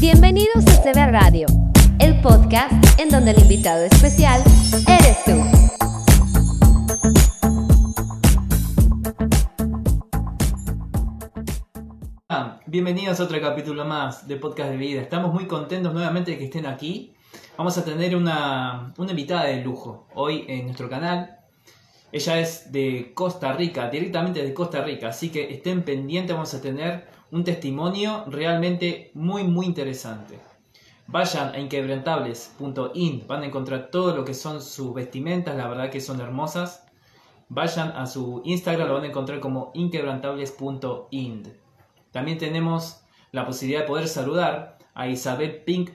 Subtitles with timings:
[0.00, 1.46] Bienvenidos a CB Radio,
[1.98, 4.42] el podcast en donde el invitado especial
[4.88, 5.32] eres tú.
[12.30, 15.02] Ah, Bienvenidos a otro capítulo más de Podcast de Vida.
[15.02, 17.12] Estamos muy contentos nuevamente de que estén aquí.
[17.58, 21.40] Vamos a tener una, una invitada de lujo hoy en nuestro canal.
[22.10, 26.62] Ella es de Costa Rica, directamente de Costa Rica, así que estén pendientes, vamos a
[26.62, 30.38] tener un testimonio realmente muy muy interesante.
[31.06, 36.00] Vayan a inquebrantables.in, van a encontrar todo lo que son sus vestimentas, la verdad que
[36.00, 36.86] son hermosas.
[37.48, 41.48] Vayan a su Instagram, lo van a encontrar como inquebrantables.ind.
[42.12, 43.02] También tenemos
[43.32, 45.90] la posibilidad de poder saludar a Isabel Pink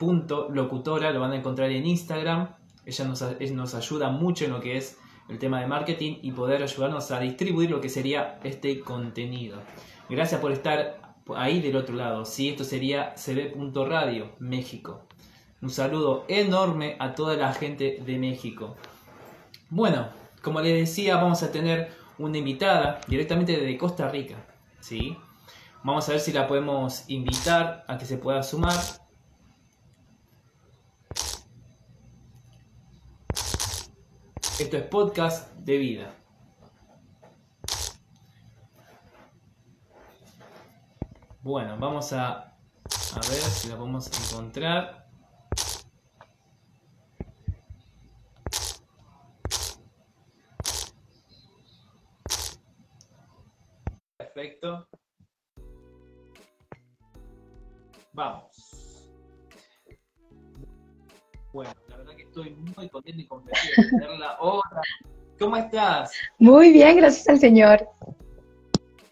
[0.00, 2.54] locutora, lo van a encontrar en Instagram.
[2.86, 4.98] Ella nos, nos ayuda mucho en lo que es
[5.28, 9.58] el tema de marketing y poder ayudarnos a distribuir lo que sería este contenido.
[10.08, 12.24] Gracias por estar ahí del otro lado.
[12.24, 15.02] Sí, esto sería cb.radio, México.
[15.60, 18.76] Un saludo enorme a toda la gente de México.
[19.70, 20.08] Bueno,
[20.42, 24.36] como les decía, vamos a tener una invitada directamente de Costa Rica.
[24.80, 25.16] ¿sí?
[25.82, 28.74] Vamos a ver si la podemos invitar a que se pueda sumar.
[34.58, 36.17] Esto es podcast de vida.
[41.48, 42.52] Bueno, vamos a,
[43.14, 45.08] ver si la podemos encontrar.
[54.18, 54.86] Perfecto.
[58.12, 59.08] Vamos.
[61.54, 64.36] Bueno, la verdad que estoy muy contento y complacido de tenerla.
[64.40, 64.82] Hola,
[65.38, 66.12] ¿cómo estás?
[66.38, 67.88] Muy bien, gracias al Señor.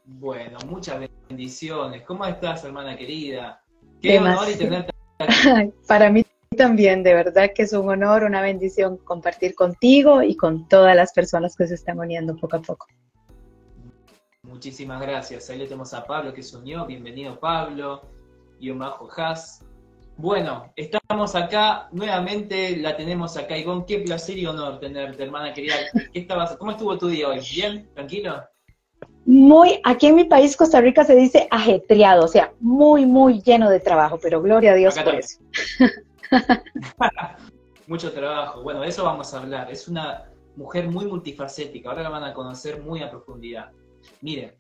[0.07, 2.03] Bueno, muchas bendiciones.
[2.03, 3.61] ¿Cómo estás, hermana querida?
[4.01, 5.73] Qué honor y tenerte aquí.
[5.89, 6.25] Para mí
[6.57, 11.13] también, de verdad que es un honor, una bendición compartir contigo y con todas las
[11.13, 12.87] personas que se están uniendo poco a poco.
[14.45, 15.51] Muchísimas gracias.
[15.51, 16.87] Ahí le tenemos a Pablo que se unió.
[16.87, 18.03] Bienvenido, Pablo.
[18.61, 19.65] Y Omajo Haas.
[20.19, 23.59] Bueno, estamos acá, nuevamente la tenemos acá.
[23.59, 25.75] Ivonne, qué placer y honor tenerte, hermana querida.
[26.13, 27.41] ¿Qué estabas, ¿Cómo estuvo tu día hoy?
[27.55, 27.91] ¿Bien?
[27.93, 28.43] ¿Tranquilo?
[29.27, 33.69] Muy, aquí en mi país, Costa Rica, se dice ajetreado, o sea, muy, muy lleno
[33.69, 35.41] de trabajo, pero gloria a Dios Acá por eso.
[37.89, 38.63] Mucho trabajo.
[38.63, 39.71] Bueno, de eso vamos a hablar.
[39.71, 41.91] Es una mujer muy multifacética.
[41.91, 43.73] Ahora la van a conocer muy a profundidad.
[44.21, 44.55] Miren,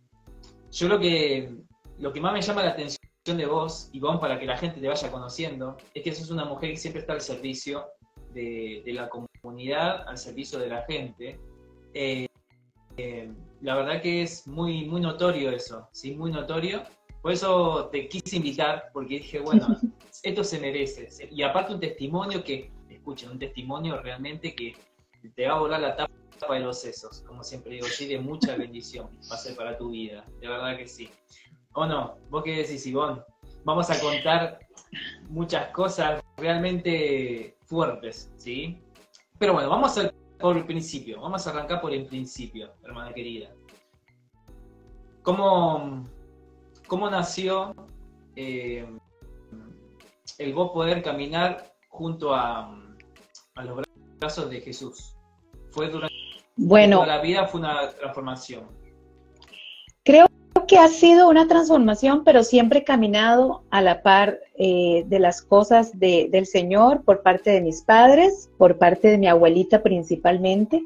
[0.72, 1.54] yo lo que,
[1.98, 2.98] lo que más me llama la atención
[3.36, 6.70] de vos, Ivonne, para que la gente te vaya conociendo, es que sos una mujer
[6.70, 7.86] que siempre está al servicio
[8.32, 11.38] de, de la comunidad, al servicio de la gente.
[11.94, 12.26] Eh,
[12.96, 13.30] eh,
[13.60, 16.14] la verdad que es muy, muy notorio eso, ¿sí?
[16.14, 16.82] Muy notorio.
[17.22, 19.66] Por eso te quise invitar, porque dije, bueno,
[20.22, 21.08] esto se merece.
[21.30, 24.76] Y aparte un testimonio que, escuchen, un testimonio realmente que
[25.34, 28.56] te va a volar la tapa de los sesos, como siempre digo, sí, de mucha
[28.56, 31.10] bendición va a ser para tu vida, de verdad que sí.
[31.72, 32.16] ¿O no?
[32.30, 33.20] ¿Vos qué decís, Ivonne?
[33.64, 34.60] Vamos a contar
[35.28, 38.80] muchas cosas realmente fuertes, ¿sí?
[39.38, 43.50] Pero bueno, vamos a por el principio, vamos a arrancar por el principio, hermana querida.
[45.22, 46.04] ¿Cómo,
[46.86, 47.74] cómo nació
[48.36, 48.86] eh,
[50.38, 52.72] el vos poder caminar junto a,
[53.54, 53.82] a los
[54.18, 55.16] brazos de Jesús?
[55.70, 56.14] ¿Fue durante
[56.56, 58.68] Bueno, toda la vida fue una transformación?
[60.06, 60.28] creo
[60.66, 65.42] que ha sido una transformación, pero siempre he caminado a la par eh, de las
[65.42, 70.82] cosas de- del Señor por parte de mis padres, por parte de mi abuelita principalmente.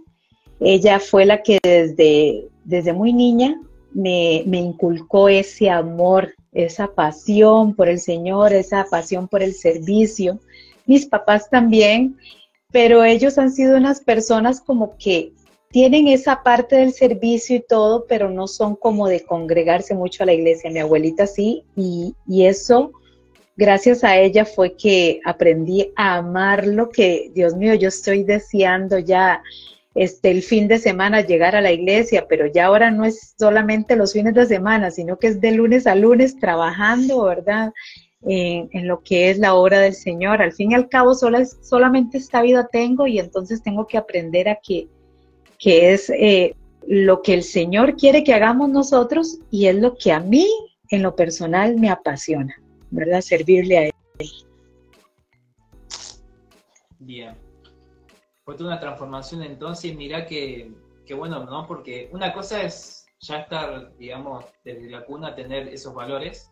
[0.61, 3.61] Ella fue la que desde, desde muy niña
[3.93, 10.41] me, me inculcó ese amor, esa pasión por el Señor, esa pasión por el servicio.
[10.87, 12.17] Mis papás también,
[12.73, 15.33] pero ellos han sido unas personas como que
[15.71, 20.27] tienen esa parte del servicio y todo, pero no son como de congregarse mucho a
[20.27, 20.71] la iglesia.
[20.71, 22.91] Mi abuelita sí, y, y eso,
[23.57, 28.99] gracias a ella fue que aprendí a amar lo que, Dios mío, yo estoy deseando
[28.99, 29.43] ya
[29.95, 33.95] este, el fin de semana llegar a la iglesia, pero ya ahora no es solamente
[33.95, 37.73] los fines de semana, sino que es de lunes a lunes trabajando, ¿verdad?
[38.23, 40.43] En, en lo que es la obra del Señor.
[40.43, 44.49] Al fin y al cabo, sola- solamente esta vida tengo y entonces tengo que aprender
[44.49, 44.89] a que
[45.61, 46.57] que es eh,
[46.89, 50.49] lo que el Señor quiere que hagamos nosotros y es lo que a mí
[50.89, 52.55] en lo personal me apasiona,
[52.91, 53.21] ¿verdad?
[53.21, 53.93] Servirle a Él.
[56.99, 57.37] Bien.
[58.45, 60.73] Fue toda una transformación entonces, mirá que,
[61.07, 61.67] que bueno, ¿no?
[61.69, 66.51] Porque una cosa es ya estar, digamos, desde la cuna tener esos valores,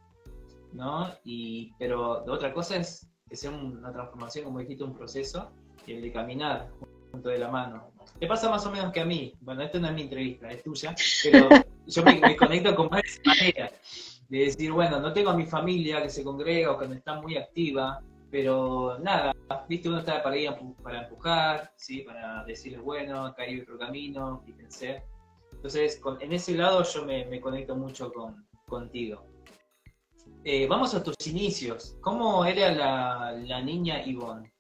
[0.75, 1.10] ¿no?
[1.25, 5.50] Y, pero otra cosa es que sea una transformación, como dijiste, un proceso,
[5.87, 6.70] y el de caminar
[7.23, 7.93] de la mano.
[8.19, 9.32] Te pasa más o menos que a mí.
[9.41, 11.49] Bueno, esta no es mi entrevista, es tuya, pero
[11.87, 13.73] yo me, conecto con más de esa manera.
[14.29, 17.20] De decir, bueno, no tengo a mi familia que se congrega o que no está
[17.20, 19.35] muy activa, pero nada,
[19.69, 20.50] viste, uno está para ir
[20.82, 22.00] para empujar, ¿sí?
[22.00, 25.03] para decirles, bueno, acá hay otro camino, fíjense.
[25.53, 29.25] Entonces, en ese lado yo me, conecto mucho con, contigo.
[30.44, 31.97] Eh, vamos a tus inicios.
[32.00, 34.53] ¿Cómo era la, la niña Ivonne?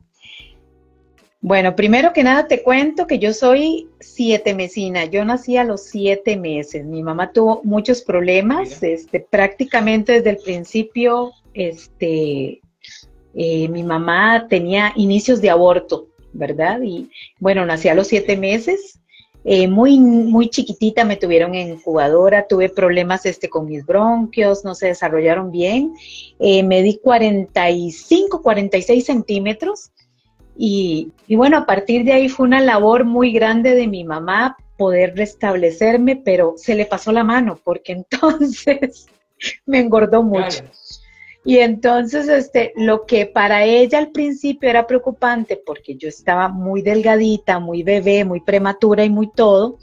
[1.40, 5.04] Bueno, primero que nada te cuento que yo soy siete mesina.
[5.04, 6.84] Yo nací a los siete meses.
[6.84, 12.60] Mi mamá tuvo muchos problemas, este, prácticamente desde el principio, este,
[13.34, 16.80] eh, mi mamá tenía inicios de aborto, ¿verdad?
[16.82, 17.08] Y
[17.38, 18.98] bueno, nací a los siete meses.
[19.44, 24.74] Eh, muy, muy chiquitita me tuvieron en incubadora, tuve problemas este, con mis bronquios, no
[24.74, 25.94] se desarrollaron bien.
[26.40, 29.92] Eh, me di 45, 46 centímetros
[30.60, 35.14] y, bueno, a partir de ahí fue una labor muy grande de mi mamá poder
[35.14, 39.06] restablecerme, pero se le pasó la mano porque entonces
[39.66, 40.64] me engordó mucho.
[41.44, 46.82] Y entonces, este, lo que para ella al principio era preocupante, porque yo estaba muy
[46.82, 49.78] delgadita, muy bebé, muy prematura y muy todo,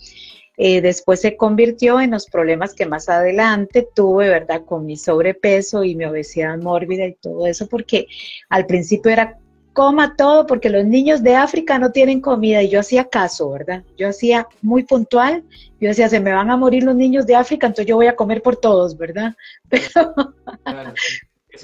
[0.58, 4.64] eh, después se convirtió en los problemas que más adelante tuve, ¿verdad?
[4.66, 8.08] Con mi sobrepeso y mi obesidad mórbida y todo eso, porque
[8.50, 9.40] al principio era
[9.76, 13.84] coma todo porque los niños de África no tienen comida y yo hacía caso, ¿verdad?
[13.98, 15.44] Yo hacía muy puntual,
[15.82, 18.16] yo decía, se me van a morir los niños de África, entonces yo voy a
[18.16, 19.36] comer por todos, ¿verdad?
[19.70, 20.14] Pero,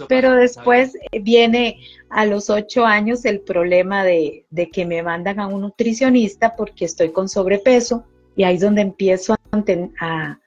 [0.07, 5.47] pero después viene a los ocho años el problema de, de, que me mandan a
[5.47, 8.05] un nutricionista porque estoy con sobrepeso
[8.37, 9.35] y ahí es donde empiezo
[9.99, 10.39] a,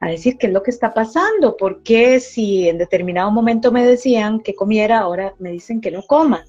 [0.00, 4.40] a decir qué es lo que está pasando, porque si en determinado momento me decían
[4.40, 6.44] que comiera, ahora me dicen que no coma.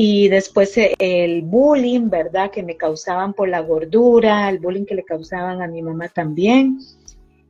[0.00, 2.52] Y después eh, el bullying, ¿verdad?
[2.52, 6.78] Que me causaban por la gordura, el bullying que le causaban a mi mamá también.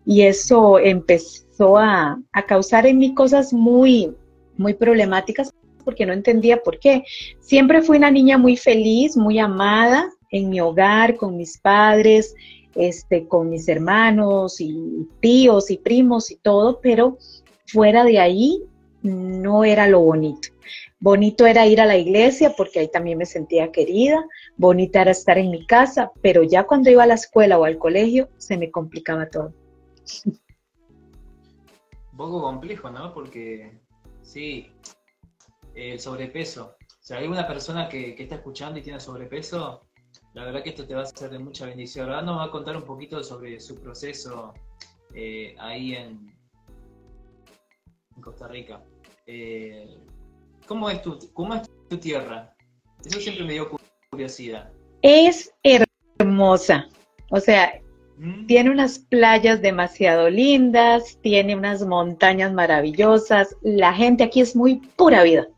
[0.06, 4.15] Y eso empezó a, causar en mí cosas muy,
[4.56, 5.53] muy problemáticas
[5.85, 7.05] porque no entendía por qué.
[7.39, 12.35] Siempre fui una niña muy feliz, muy amada en mi hogar, con mis padres,
[12.75, 17.19] este, con mis hermanos y tíos y primos y todo, pero
[17.67, 18.62] fuera de ahí
[19.03, 20.49] no era lo bonito.
[21.00, 24.25] Bonito era ir a la iglesia porque ahí también me sentía querida,
[24.56, 27.79] bonita era estar en mi casa, pero ya cuando iba a la escuela o al
[27.79, 29.55] colegio se me complicaba todo.
[32.12, 33.15] Un poco complejo, ¿no?
[33.15, 33.79] Porque
[34.23, 34.73] sí,
[35.75, 36.75] el sobrepeso.
[37.01, 39.87] Si hay una persona que, está escuchando y tiene sobrepeso,
[40.35, 42.09] la verdad que esto te va a ser de mucha bendición.
[42.09, 44.53] Ahora nos va a contar un poquito sobre su proceso
[45.15, 46.37] eh, ahí en,
[48.21, 48.83] Costa Rica.
[49.27, 49.97] Eh,
[50.69, 52.55] ¿Cómo es tu, cómo es tu tierra?
[53.03, 53.70] Eso siempre me dio
[54.11, 54.70] curiosidad.
[55.00, 56.87] Es hermosa.
[57.31, 57.81] O sea,
[58.19, 58.47] mm.
[58.47, 63.56] tiene unas playas demasiado lindas, tiene unas montañas maravillosas.
[63.62, 65.49] La gente aquí es muy pura vida.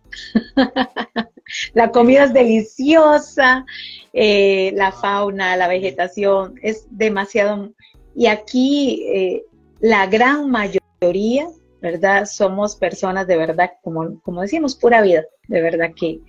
[1.75, 3.67] la comida es deliciosa,
[4.13, 7.73] eh, la fauna, la vegetación es demasiado.
[8.15, 9.43] Y aquí eh,
[9.81, 11.49] la gran mayoría
[11.81, 12.27] ¿verdad?
[12.27, 16.21] Somos personas de verdad, como, como decimos, pura vida, de verdad que,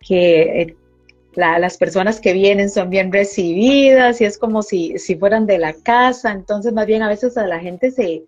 [0.00, 0.76] que eh,
[1.36, 5.72] las personas que vienen son bien recibidas y es como si, si fueran de la
[5.72, 8.24] casa, entonces más bien a veces a la gente se,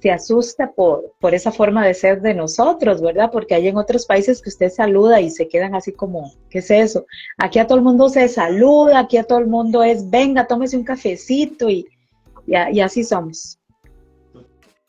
[0.00, 3.30] se asusta por, por esa forma de ser de nosotros, ¿verdad?
[3.32, 6.70] Porque hay en otros países que usted saluda y se quedan así como, ¿qué es
[6.70, 7.06] eso?
[7.38, 10.76] Aquí a todo el mundo se saluda, aquí a todo el mundo es, venga, tómese
[10.76, 11.86] un cafecito y,
[12.46, 13.58] y, y así somos.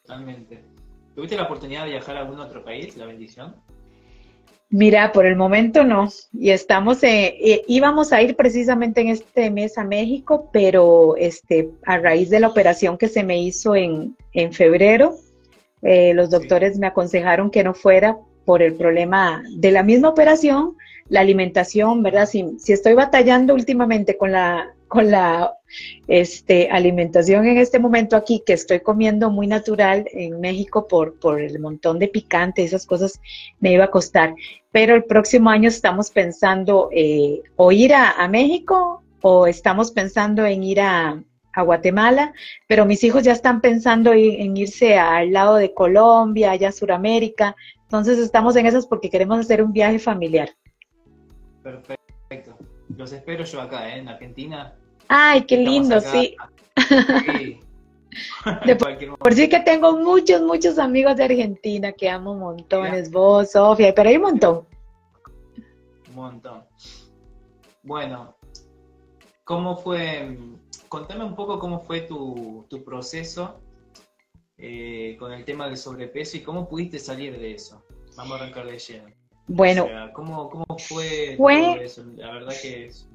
[0.01, 0.73] Totalmente.
[1.15, 3.55] ¿Tuviste la oportunidad de viajar a algún otro país, la bendición?
[4.70, 6.10] Mira, por el momento no.
[6.34, 11.70] Y estamos, eh, eh, íbamos a ir precisamente en este mes a México, pero este,
[11.86, 15.15] a raíz de la operación que se me hizo en, en febrero,
[15.84, 20.75] eh, los doctores me aconsejaron que no fuera por el problema de la misma operación,
[21.08, 22.25] la alimentación, ¿verdad?
[22.25, 25.51] Si, si estoy batallando últimamente con la con la
[26.07, 31.41] este, alimentación en este momento aquí, que estoy comiendo muy natural en México por, por
[31.41, 33.19] el montón de picante, esas cosas
[33.59, 34.35] me iba a costar.
[34.71, 40.62] Pero el próximo año estamos pensando eh, o ir a, México o estamos pensando en
[40.63, 41.23] ir a,
[41.55, 42.33] Guatemala,
[42.67, 47.55] pero mis hijos ya están pensando en, irse al lado de Colombia, allá a Sudamérica.
[47.83, 50.50] Entonces estamos en esas porque queremos hacer un viaje familiar.
[51.62, 52.57] Perfecto.
[52.97, 54.00] Los espero yo acá, ¿eh?
[54.00, 54.75] en Argentina.
[55.07, 56.36] Ay, qué lindo, sí.
[59.19, 63.12] por, sí que tengo muchos, muchos amigos de Argentina que amo montones.
[63.12, 64.67] Vos, Sofía, pero hay un montón.
[66.10, 66.63] Un montón.
[67.83, 68.36] Bueno,
[69.43, 70.38] ¿cómo fue?
[70.88, 73.60] Contame un poco cómo fue tu, proceso
[74.57, 77.83] eh, con el tema del sobrepeso y cómo pudiste salir de eso.
[78.15, 79.10] Vamos a arrancar de lleno.
[79.48, 82.05] Bueno, ¿cómo, fue, fue eso?
[82.15, 83.10] La verdad que es,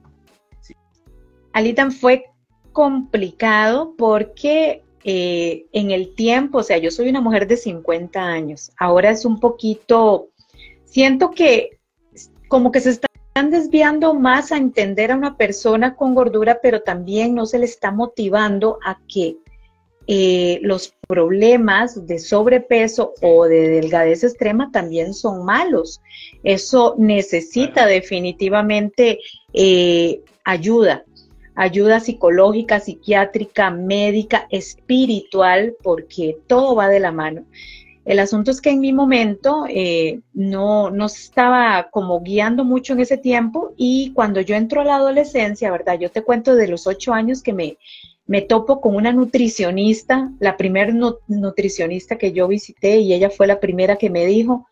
[1.58, 2.26] Alitan fue
[2.70, 8.70] complicado porque eh, en el tiempo, o sea, yo soy una mujer de 50 años,
[8.78, 10.28] ahora es un poquito,
[10.84, 11.80] siento que
[12.46, 17.34] como que se están desviando más a entender a una persona con gordura, pero también
[17.34, 19.36] no se le está motivando a que
[20.06, 26.00] eh, los problemas de sobrepeso o de delgadez extrema también son malos.
[26.44, 29.18] Eso necesita definitivamente
[29.52, 31.04] eh, ayuda
[31.58, 37.44] ayuda psicológica, psiquiátrica, médica, espiritual, porque todo va de la mano.
[38.04, 43.00] El asunto es que en mi momento eh, no, no estaba como guiando mucho en
[43.00, 45.98] ese tiempo y cuando yo entro a la adolescencia, ¿verdad?
[45.98, 47.76] Yo te cuento de los ocho años que me,
[48.26, 50.92] me topo con una nutricionista, la primera
[51.26, 54.68] nutricionista que yo visité y ella fue la primera que me dijo,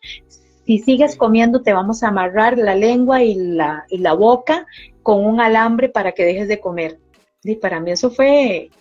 [0.65, 4.65] si sigues comiendo te vamos a amarrar la lengua y la, y la boca
[5.07, 6.99] con un alambre para que dejes de comer.
[7.41, 8.71] Y para mí eso fue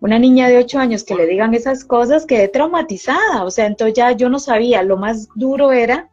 [0.00, 3.44] una niña de 8 años que le digan esas cosas, quedé traumatizada.
[3.44, 4.82] O sea, entonces ya yo no sabía.
[4.82, 6.08] Lo más duro era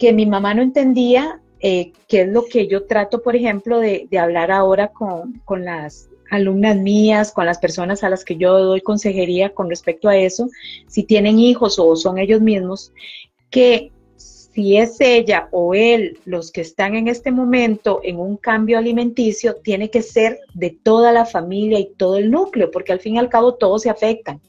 [0.00, 4.08] que mi mamá no entendía eh, qué es lo que yo trato, por ejemplo, de,
[4.10, 8.58] de hablar ahora con, con, las alumnas mías, con las personas a las que yo
[8.58, 10.48] doy consejería con respecto a eso,
[10.88, 12.92] si tienen hijos o son ellos mismos,
[13.48, 13.92] que
[14.52, 19.56] si es ella o él los que están en este momento en un cambio alimenticio,
[19.56, 23.18] tiene que ser de toda la familia y todo el núcleo, porque al fin y
[23.18, 24.40] al cabo todos se afectan.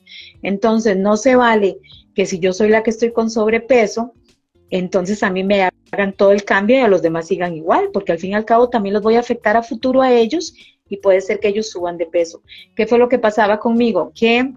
[0.42, 1.78] Entonces, no se vale
[2.14, 4.14] que si yo soy la que estoy con sobrepeso,
[4.70, 8.12] entonces a mí me hagan todo el cambio y a los demás sigan igual, porque
[8.12, 10.54] al fin y al cabo también los voy a afectar a futuro a ellos
[10.90, 12.42] y puede ser que ellos suban de peso.
[12.76, 14.12] ¿Qué fue lo que pasaba conmigo?
[14.14, 14.52] Que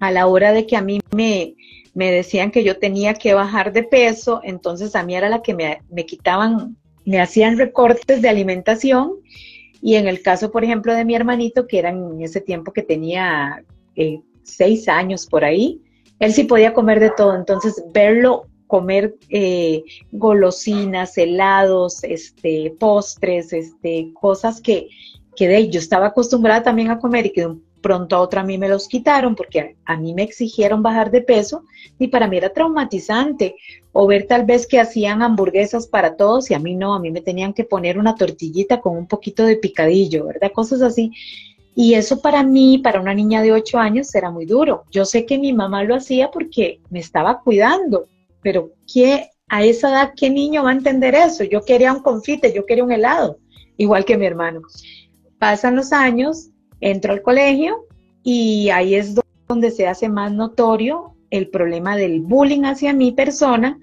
[0.00, 1.54] a la hora de que a mí me,
[1.96, 5.54] me decían que yo tenía que bajar de peso, entonces a mí era la que
[5.54, 6.76] me, quitaban,
[7.06, 9.12] me hacían recortes de alimentación.
[9.80, 12.82] Y en el caso, por ejemplo, de mi hermanito, que era en ese tiempo que
[12.82, 15.80] tenía eh, seis años por ahí,
[16.18, 24.10] él sí podía comer de todo, entonces verlo comer eh, golosinas, helados, este, postres, este,
[24.20, 24.88] cosas que,
[25.36, 28.40] que de yo estaba acostumbrada también a comer y que de un pronto a otra
[28.40, 31.62] a mí me los quitaron porque a mí me exigieron bajar de peso
[32.00, 33.54] y para mí era traumatizante.
[33.92, 37.10] O ver tal vez que hacían hamburguesas para todos y a mí no, a mí
[37.10, 40.50] me tenían que poner una tortillita con un poquito de picadillo, ¿verdad?
[40.52, 41.12] Cosas así.
[41.76, 44.84] Y eso para mí, para una niña de 8 años, era muy duro.
[44.90, 48.06] Yo sé que mi mamá lo hacía porque me estaba cuidando,
[48.42, 51.44] pero ¿qué, a esa edad qué niño va a entender eso?
[51.44, 53.38] Yo quería un confite, yo quería un helado,
[53.76, 54.62] igual que mi hermano.
[55.38, 56.50] Pasan los años,
[56.80, 57.86] entro al colegio
[58.22, 59.14] y ahí es
[59.48, 63.78] donde se hace más notorio el problema del bullying hacia mi persona.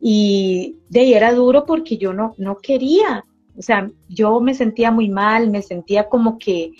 [0.00, 3.24] Y de ahí era duro porque yo no, no quería,
[3.56, 6.72] o sea, yo me sentía muy mal, me sentía como que,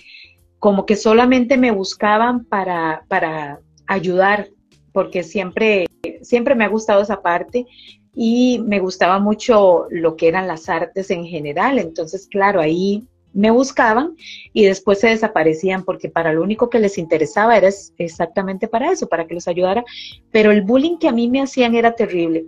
[0.58, 4.48] como que solamente me buscaban para, para ayudar,
[4.92, 5.86] porque siempre,
[6.22, 7.66] siempre me ha gustado esa parte
[8.14, 13.50] y me gustaba mucho lo que eran las artes en general, entonces claro, ahí me
[13.50, 14.16] buscaban
[14.52, 19.08] y después se desaparecían porque para lo único que les interesaba era exactamente para eso,
[19.08, 19.84] para que los ayudara.
[20.30, 22.46] Pero el bullying que a mí me hacían era terrible.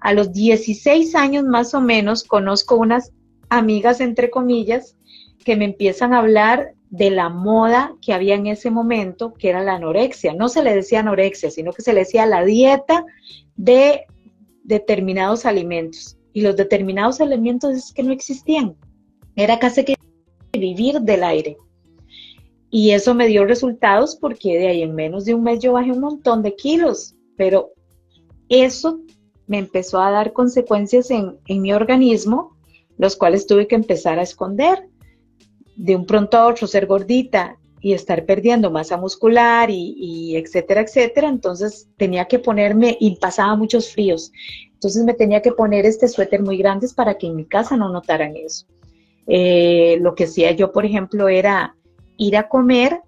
[0.00, 3.12] A los 16 años más o menos conozco unas
[3.48, 4.96] amigas, entre comillas,
[5.44, 9.62] que me empiezan a hablar de la moda que había en ese momento, que era
[9.62, 10.34] la anorexia.
[10.34, 13.04] No se le decía anorexia, sino que se le decía la dieta
[13.56, 14.02] de
[14.62, 16.18] determinados alimentos.
[16.32, 18.76] Y los determinados alimentos es que no existían.
[19.36, 19.94] Era casi que
[20.58, 21.56] vivir del aire.
[22.70, 25.92] Y eso me dio resultados porque de ahí en menos de un mes yo bajé
[25.92, 27.72] un montón de kilos, pero
[28.48, 29.00] eso
[29.46, 32.56] me empezó a dar consecuencias en, mi organismo,
[32.96, 34.88] los cuales tuve que empezar a esconder.
[35.76, 40.82] De un pronto a otro ser gordita y estar perdiendo masa muscular y, y, etcétera,
[40.82, 41.28] etcétera.
[41.28, 44.32] Entonces tenía que ponerme, y pasaba muchos fríos.
[44.72, 47.90] Entonces me tenía que poner este suéter muy grandes para que en mi casa no
[47.90, 48.66] notaran eso.
[49.26, 51.76] Eh, lo que hacía yo, por ejemplo, era
[52.16, 53.00] ir a comer,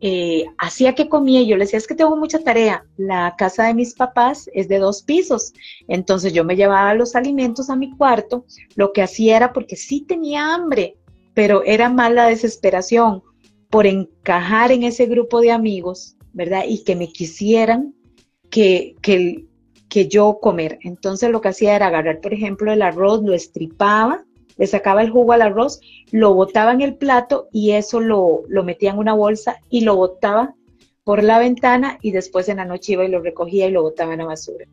[0.00, 3.74] eh, hacía que comía, yo le decía, es que tengo mucha tarea, la casa de
[3.74, 5.52] mis papás es de dos pisos,
[5.88, 8.44] entonces yo me llevaba los alimentos a mi cuarto,
[8.76, 10.96] lo que hacía era porque sí tenía hambre,
[11.34, 13.22] pero era más la desesperación
[13.70, 16.62] por encajar en ese grupo de amigos ¿verdad?
[16.68, 17.94] Y que me quisieran
[18.48, 19.46] que, que,
[19.88, 20.78] que yo comer.
[20.82, 24.24] Entonces lo que hacía era agarrar, por ejemplo, el arroz, lo estripaba,
[24.58, 28.64] le sacaba el jugo al arroz, lo botaba en el plato y eso lo, lo
[28.64, 30.54] metía en una bolsa y lo botaba
[31.04, 34.12] por la ventana y después en la noche iba y lo recogía y lo botaba
[34.12, 34.66] en la basura.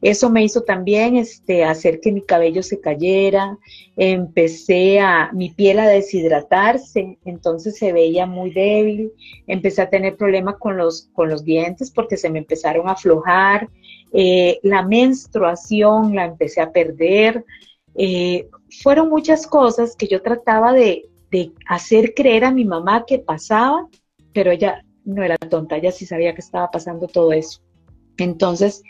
[0.00, 3.58] Eso me hizo también este, hacer que mi cabello se cayera,
[3.96, 9.12] empecé a, mi piel a deshidratarse, entonces se veía muy débil,
[9.46, 13.68] empecé a tener problemas con los, con los dientes porque se me empezaron a aflojar,
[14.12, 17.44] eh, la menstruación la empecé a perder,
[17.94, 18.48] eh,
[18.82, 21.04] fueron muchas cosas que yo trataba de,
[21.66, 23.86] hacer creer a mi mamá que pasaba,
[24.32, 27.60] pero ella no era tonta, ella sí sabía que estaba pasando todo eso.
[28.16, 28.82] Entonces,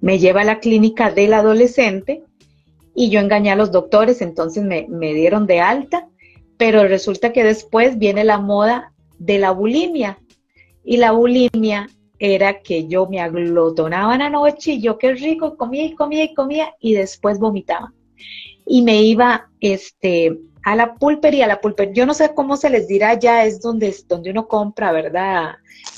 [0.00, 2.22] me lleva a la clínica del adolescente
[2.94, 6.08] y yo engañé a los doctores, entonces me, dieron de alta,
[6.56, 10.18] pero resulta que después viene la moda de la bulimia.
[10.82, 11.88] Y la bulimia
[12.18, 16.24] era que yo me aglutonaba en la noche y yo qué rico, comía y comía
[16.24, 17.92] y comía y después vomitaba.
[18.66, 22.88] Y me iba este, a la pulpería, la pulpería, yo no sé cómo se les
[22.88, 25.54] dirá ya, es donde, donde uno compra, ¿verdad?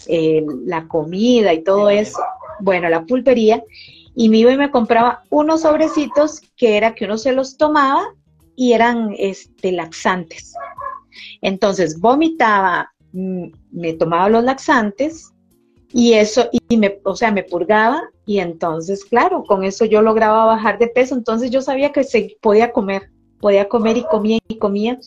[0.07, 2.19] Eh, la comida y todo eso
[2.61, 3.63] bueno, la pulpería,
[4.15, 8.15] y me iba y me compraba unos sobrecitos que era que uno se los tomaba
[8.57, 10.55] y eran este, laxantes.
[11.41, 15.33] Entonces vomitaba, mm, me tomaba los laxantes
[15.93, 20.45] y eso, y me, o sea, me purgaba y entonces, claro, con eso yo lograba
[20.45, 24.59] bajar de peso, entonces yo sabía que se podía comer, podía comer y comía y
[24.59, 24.99] comía.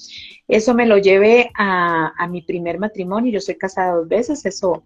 [0.48, 4.84] Eso me lo llevé a, a mi primer matrimonio, yo soy casada dos veces, eso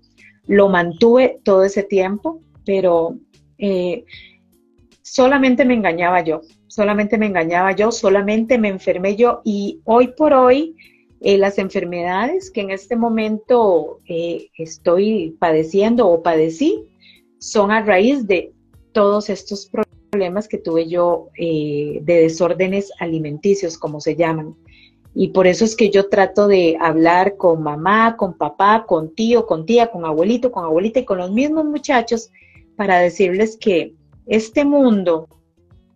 [0.48, 3.18] lo mantuve todo ese tiempo pero
[3.58, 4.04] eh,
[5.02, 10.34] solamente me engañaba yo, solamente me engañaba yo, solamente me enfermé yo y hoy por
[10.34, 10.76] hoy
[11.22, 16.84] eh, las enfermedades que en este momento eh, estoy padeciendo o padecí
[17.40, 18.54] son a raíz de
[18.92, 19.70] todos estos
[20.12, 24.56] problemas que tuve yo de desórdenes alimenticios, como se llaman.
[25.18, 29.46] Y por eso es que yo trato de hablar con mamá, con papá, con tío,
[29.46, 32.32] con tía, con abuelito, con abuelita y con los mismos muchachos
[32.76, 33.94] para decirles que
[34.26, 35.30] este mundo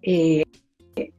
[0.02, 0.44] eh,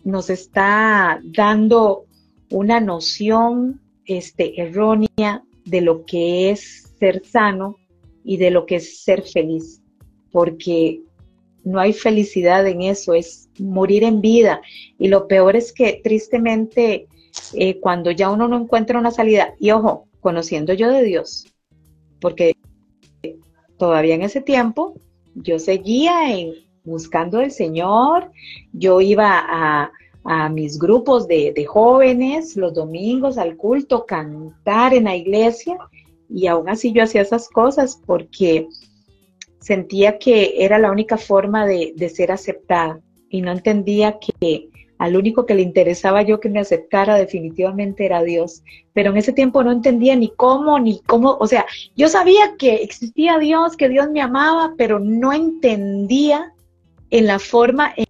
[0.02, 2.06] nos está dando
[2.50, 3.82] una noción
[4.18, 7.77] este, errónea de lo que es ser sano
[8.25, 9.81] y de lo que es ser feliz,
[10.33, 11.01] porque
[11.64, 14.61] no hay felicidad en eso, es morir en vida.
[14.99, 17.07] Y lo peor es que tristemente
[17.55, 21.46] eh, cuando ya uno no encuentra una salida, y ojo, conociendo yo de Dios,
[22.20, 22.57] porque
[23.79, 24.94] todavía en ese tiempo
[25.35, 26.12] yo seguía
[26.85, 28.31] buscando al Señor,
[28.73, 29.92] yo iba a,
[30.50, 35.78] mis grupos de, jóvenes los domingos al culto, cantar en la iglesia,
[36.28, 38.68] y aún así yo hacía esas cosas porque
[39.59, 45.16] sentía que era la única forma de, de ser aceptada y no entendía que al
[45.16, 48.62] único que le interesaba yo que me aceptara definitivamente era Dios.
[48.92, 51.64] Pero en ese tiempo no entendía ni cómo, ni cómo, o sea,
[51.96, 56.52] yo sabía que existía Dios, que Dios me amaba, pero no entendía
[57.09, 58.04] en la forma en,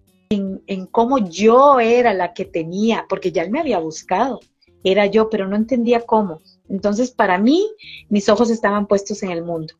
[0.67, 4.39] en cómo yo era la que tenía, porque ya Él me había buscado,
[4.83, 6.41] era yo, pero no entendía cómo.
[6.69, 7.67] Entonces, para mí,
[8.09, 9.73] mis ojos estaban puestos en el mundo.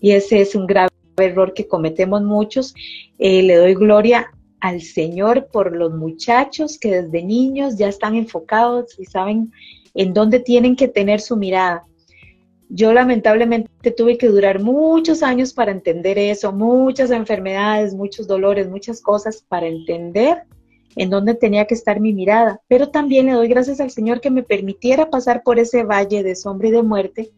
[0.00, 2.74] Y ese es un grave error que cometemos muchos.
[3.18, 8.98] Eh, le doy gloria al Señor por los muchachos que desde niños ya están enfocados
[8.98, 9.52] y saben
[9.94, 11.84] en dónde tienen que tener su mirada.
[12.68, 19.00] Yo lamentablemente tuve que durar muchos años para entender eso, muchas enfermedades, muchos dolores, muchas
[19.00, 20.42] cosas para entender
[20.96, 22.60] en dónde tenía que estar mi mirada.
[22.66, 26.34] Pero también le doy gracias al Señor que me permitiera pasar por ese valle de
[26.34, 27.30] sombra y de muerte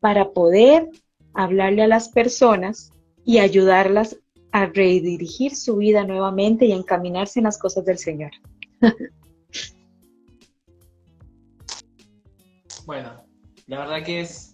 [0.00, 0.88] para poder
[1.34, 2.92] hablarle a las personas
[3.24, 4.16] y ayudarlas
[4.52, 8.30] a redirigir su vida nuevamente y encaminarse en las cosas del Señor.
[12.86, 13.22] bueno,
[13.66, 14.49] la verdad que es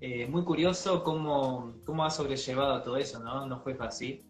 [0.00, 3.46] eh, muy curioso cómo, cómo has sobrellevado todo eso, ¿no?
[3.46, 4.24] No fue fácil,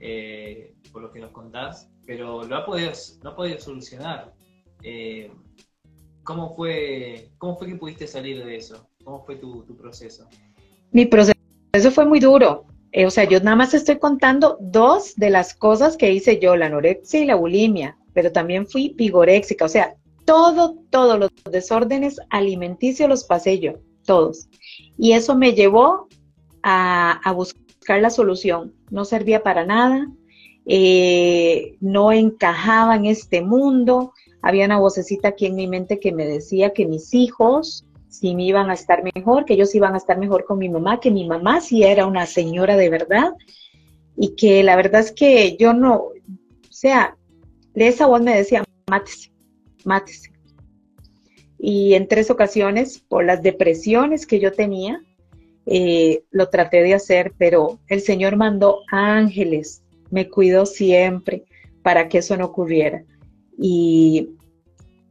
[0.00, 2.92] eh, por lo que nos contás, pero lo ha podido,
[3.24, 4.34] ha podido solucionar.
[4.82, 5.30] Eh,
[6.22, 8.88] ¿cómo, fue, ¿Cómo fue que pudiste salir de eso?
[9.04, 10.28] ¿Cómo fue tu, tu proceso?
[10.92, 12.66] Mi proceso fue muy duro.
[12.92, 16.56] Eh, o sea, yo nada más estoy contando dos de las cosas que hice yo,
[16.56, 22.18] la anorexia y la bulimia, pero también fui vigoréxica, o sea, todo, todos los desórdenes
[22.30, 23.74] alimenticios los pasé yo,
[24.08, 24.48] todos.
[24.98, 26.08] Y eso me llevó
[26.64, 28.74] a, buscar la solución.
[28.90, 30.08] No servía para nada,
[30.66, 34.12] eh, no encajaba en este mundo.
[34.42, 38.44] Había una vocecita aquí en mi mente que me decía que mis hijos si me
[38.44, 41.28] iban a estar mejor, que ellos iban a estar mejor con mi mamá, que mi
[41.28, 43.34] mamá sí era una señora de verdad
[44.16, 46.14] y que la verdad es que yo no, o
[46.70, 47.16] sea,
[47.74, 49.30] de esa voz me decía, mátese,
[49.84, 50.32] mátese.
[51.58, 55.02] Y en tres ocasiones, por las depresiones que yo tenía,
[55.66, 61.44] eh, lo traté de hacer, pero el Señor mandó ángeles, me cuidó siempre
[61.82, 63.04] para que eso no ocurriera.
[63.58, 64.30] Y,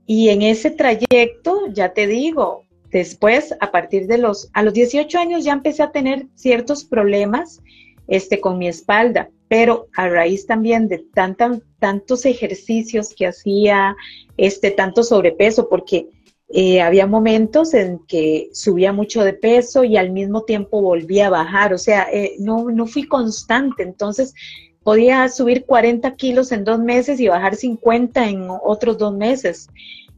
[0.05, 5.19] y en ese trayecto, ya te digo, después, a partir de los, a los 18
[5.19, 7.61] años ya empecé a tener ciertos problemas
[8.07, 13.95] este, con mi espalda, pero a raíz también de tantos ejercicios que hacía,
[14.37, 16.07] este, tanto sobrepeso, porque
[16.49, 21.31] eh, había momentos en que subía mucho de peso y al mismo tiempo volvía a
[21.31, 24.33] bajar, o sea, eh, no, no fui constante, entonces
[24.81, 29.67] podía subir 40 kilos en dos meses y bajar 50 en otros dos meses.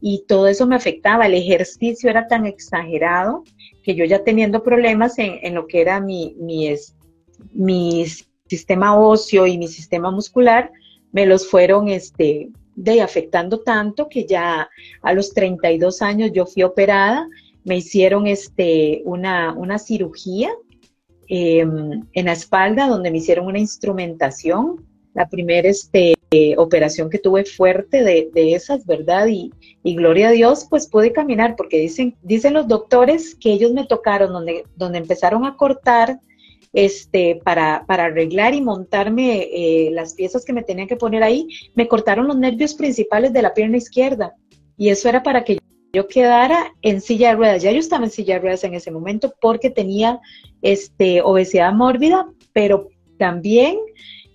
[0.00, 3.42] Y todo eso me afectaba, el ejercicio era tan exagerado
[3.82, 6.72] que yo ya teniendo problemas en, lo que era mi, mi,
[7.52, 8.06] mi
[8.46, 10.70] sistema óseo y mi sistema muscular,
[11.10, 14.70] me los fueron este, de afectando tanto que ya
[15.02, 17.28] a los 32 años yo fui operada,
[17.62, 20.50] me hicieron este, una, una cirugía
[21.28, 26.16] em, en la espalda donde me hicieron una instrumentación, la primera este,
[26.56, 29.26] operación que tuve fuerte de, de esas, ¿verdad?
[29.26, 33.72] Y, y, gloria a Dios, pues pude caminar porque dicen, dicen los doctores que ellos
[33.72, 36.18] me tocaron donde, donde empezaron a cortar
[36.72, 41.48] este, para, para arreglar y montarme eh, las piezas que me tenían que poner ahí,
[41.74, 44.34] me cortaron los nervios principales de la pierna izquierda.
[44.76, 45.58] Y eso era para que
[45.92, 47.62] yo quedara en silla de ruedas.
[47.62, 50.20] Ya yo estaba en silla de ruedas en ese momento porque tenía
[50.62, 53.78] este, obesidad mórbida, pero también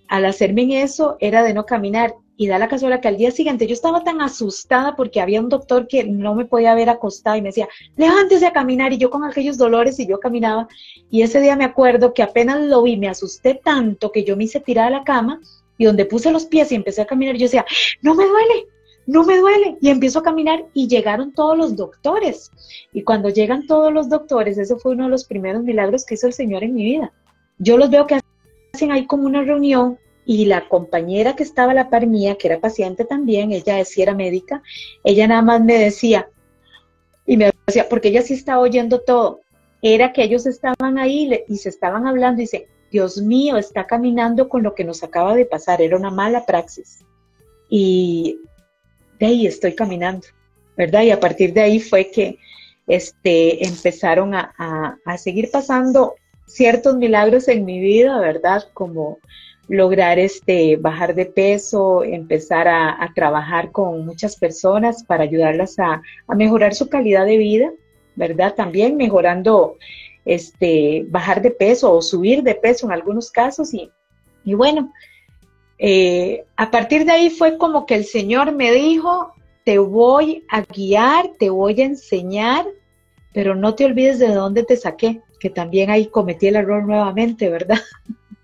[0.08, 3.30] al hacerme en eso era de no caminar y da la casualidad que al día
[3.30, 7.38] siguiente yo estaba tan asustada porque había un doctor que no me podía ver acostada
[7.38, 10.68] y me decía, levántese a caminar y yo con aquellos dolores y yo caminaba.
[11.10, 14.44] Y ese día me acuerdo que apenas lo vi, me asusté tanto que yo me
[14.44, 15.40] hice tirar a la cama
[15.78, 17.64] y donde puse los pies y empecé a caminar, yo decía,
[18.02, 18.66] no me duele,
[19.06, 19.76] no me duele.
[19.80, 22.50] Y empiezo a caminar y llegaron todos los doctores.
[22.92, 26.26] Y cuando llegan todos los doctores, ese fue uno de los primeros milagros que hizo
[26.26, 27.12] el Señor en mi vida.
[27.58, 28.20] Yo los veo que
[28.74, 32.48] hacen ahí como una reunión y la compañera que estaba a la par mía, que
[32.48, 34.60] era paciente también, ella sí era médica,
[35.04, 36.28] ella nada más me decía,
[37.24, 39.40] y me decía, porque ella sí estaba oyendo todo,
[39.80, 44.48] era que ellos estaban ahí y se estaban hablando y dice, Dios mío, está caminando
[44.48, 47.04] con lo que nos acaba de pasar, era una mala praxis.
[47.68, 48.40] Y
[49.20, 50.26] de ahí estoy caminando,
[50.76, 51.02] ¿verdad?
[51.02, 52.38] Y a partir de ahí fue que
[52.88, 56.14] este, empezaron a, a, a seguir pasando
[56.46, 58.64] ciertos milagros en mi vida, ¿verdad?
[58.72, 59.18] Como
[59.68, 66.02] lograr este, bajar de peso, empezar a, trabajar con muchas personas para ayudarlas a,
[66.36, 67.72] mejorar su calidad de vida,
[68.14, 68.54] ¿verdad?
[68.54, 69.76] También mejorando,
[70.24, 73.90] este, bajar de peso o subir de peso en algunos casos y,
[74.44, 74.92] y bueno,
[75.78, 79.32] eh, a partir de ahí fue como que el Señor me dijo,
[79.64, 82.66] te voy a guiar, te voy a enseñar,
[83.32, 87.50] pero no te olvides de dónde te saqué, que también ahí cometí el error nuevamente,
[87.50, 87.78] ¿verdad?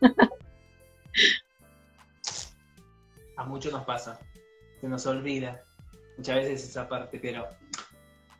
[3.36, 4.20] A muchos nos pasa,
[4.80, 5.62] se nos olvida
[6.16, 7.48] muchas veces esa parte, pero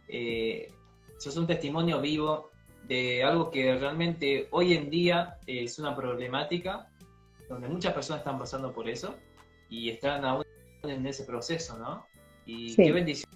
[0.09, 0.73] eh,
[1.19, 2.51] sos un testimonio vivo
[2.87, 6.89] de algo que realmente hoy en día es una problemática
[7.49, 9.15] donde muchas personas están pasando por eso
[9.69, 10.45] y están aún
[10.83, 12.07] en ese proceso, ¿no?
[12.45, 13.31] Y qué bendición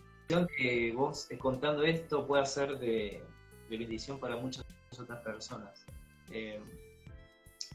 [0.57, 3.23] que vos eh, contando esto pueda ser de,
[3.71, 4.65] bendición para muchas
[4.99, 5.87] otras personas.
[6.31, 6.61] Eh,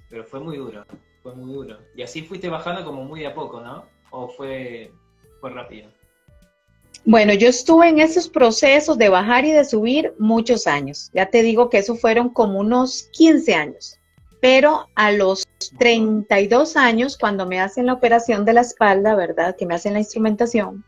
[0.09, 0.85] pero fue muy duro,
[1.21, 1.77] fue muy duro.
[1.95, 3.85] Y así fuiste bajando como muy de a poco, ¿no?
[4.09, 4.91] ¿O fue,
[5.39, 5.89] fue rápido?
[7.03, 11.09] Bueno, yo estuve en esos procesos de bajar y de subir muchos años.
[11.13, 13.97] Ya te digo que eso fueron como unos 15 años.
[14.39, 19.55] Pero a los 32 años, cuando me hacen la operación de la espalda, ¿verdad?
[19.55, 20.83] Que me hacen la instrumentación,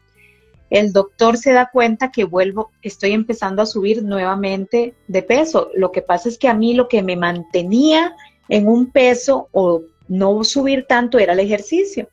[0.73, 5.69] el doctor se da cuenta que vuelvo, estoy empezando a subir nuevamente de peso.
[5.75, 8.15] Lo que pasa es que a mí lo que me mantenía
[8.49, 12.09] en un peso o no subir tanto era el ejercicio.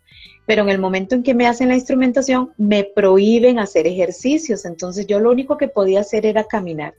[0.47, 4.65] Pero en el momento en que me hacen la instrumentación, me prohíben hacer ejercicios.
[4.65, 6.95] Entonces yo lo único que podía hacer era caminar.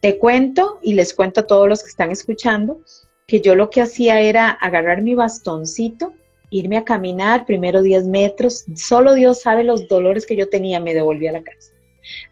[0.00, 2.80] Te cuento y les cuento a todos los que están escuchando
[3.26, 6.12] que yo lo que hacía era agarrar mi bastoncito,
[6.50, 8.64] irme a caminar primero 10 metros.
[8.74, 11.71] Solo Dios sabe los dolores que yo tenía, me devolví a la casa.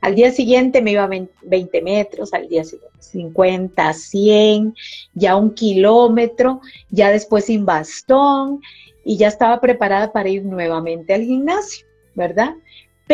[0.00, 1.10] Al día siguiente me iba a
[1.42, 4.74] 20 metros, al día siguiente 50, 100,
[5.14, 8.60] ya un kilómetro, ya después sin bastón
[9.04, 12.54] y ya estaba preparada para ir nuevamente al gimnasio, ¿verdad?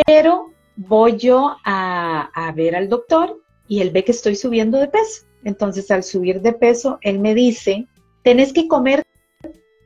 [0.06, 5.24] Pero voy yo a, ver al doctor y él ve que estoy subiendo de peso.
[5.44, 7.86] Entonces al subir de peso, él me dice,
[8.22, 9.04] tenés que comer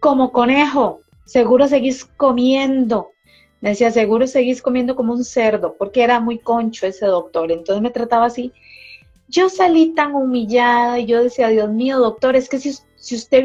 [0.00, 3.12] como conejo, seguro seguís comiendo.
[3.60, 7.52] Me decía, seguro seguís comiendo como un cerdo, porque era muy concho ese doctor.
[7.52, 8.52] Entonces me trataba así.
[9.28, 13.44] Yo salí tan humillada y yo decía, Dios mío, doctor, es que si, si usted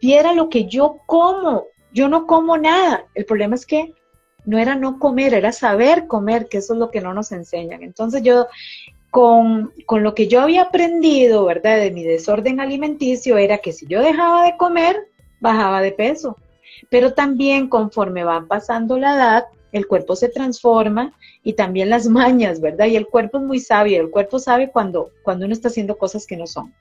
[0.00, 3.06] viera lo que yo como, yo no como nada.
[3.14, 3.92] El problema es que
[4.44, 7.82] no era no comer, era saber comer, que eso es lo que no nos enseñan.
[7.82, 8.46] Entonces yo,
[9.10, 11.78] con, con lo que yo había aprendido, ¿verdad?
[11.78, 15.08] De mi desorden alimenticio, era que si yo dejaba de comer,
[15.40, 16.36] bajaba de peso.
[16.88, 21.12] Pero también conforme va pasando la edad, el cuerpo se transforma
[21.42, 22.86] y también las mañas, ¿verdad?
[22.86, 26.26] Y el cuerpo es muy sabio, el cuerpo sabe cuando, cuando uno está haciendo cosas
[26.26, 26.74] que no son.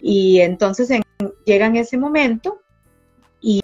[0.00, 0.90] Y entonces
[1.46, 2.60] llega en ese momento
[3.40, 3.62] y,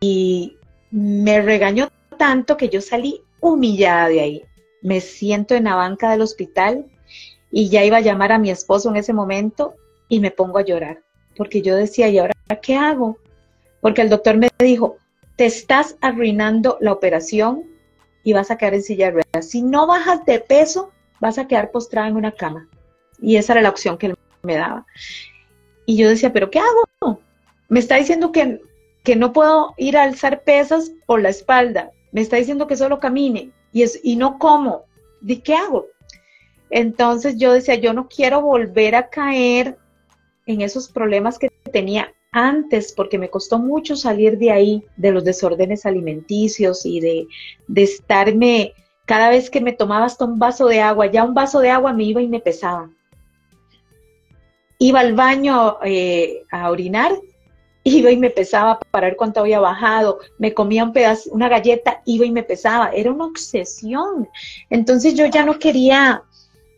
[0.00, 0.56] y
[0.90, 4.42] me regañó tanto que yo salí humillada de ahí.
[4.82, 6.86] Me siento en la banca del hospital
[7.50, 9.74] y ya iba a llamar a mi esposo en ese momento
[10.08, 11.02] y me pongo a llorar,
[11.36, 13.18] porque yo decía, ¿y ahora qué hago?
[13.80, 14.96] Porque el doctor me dijo,
[15.36, 17.64] te estás arruinando la operación
[18.24, 19.50] y vas a quedar en silla de ruedas.
[19.50, 22.68] Si no bajas de peso, vas a quedar postrada en una cama.
[23.20, 24.86] Y esa era la opción que él me daba.
[25.84, 27.20] Y yo decía, ¿pero qué hago?
[27.68, 28.60] Me está diciendo que,
[29.04, 31.90] que no puedo ir a alzar pesas por la espalda.
[32.12, 34.84] Me está diciendo que solo camine y, es, y no como.
[35.20, 35.86] ¿De qué hago?
[36.70, 39.78] Entonces yo decía, yo no quiero volver a caer
[40.46, 45.24] en esos problemas que tenía antes, porque me costó mucho salir de ahí, de los
[45.24, 47.26] desórdenes alimenticios y de,
[47.74, 48.74] estarme,
[49.06, 51.94] cada vez que me tomaba hasta un vaso de agua, ya un vaso de agua
[51.94, 52.90] me iba y me pesaba.
[54.78, 57.12] Iba al baño eh, a orinar,
[57.84, 62.02] iba y me pesaba para ver cuánto había bajado, me comía un pedazo, una galleta,
[62.04, 64.28] iba y me pesaba, era una obsesión.
[64.68, 66.22] Entonces yo ya no quería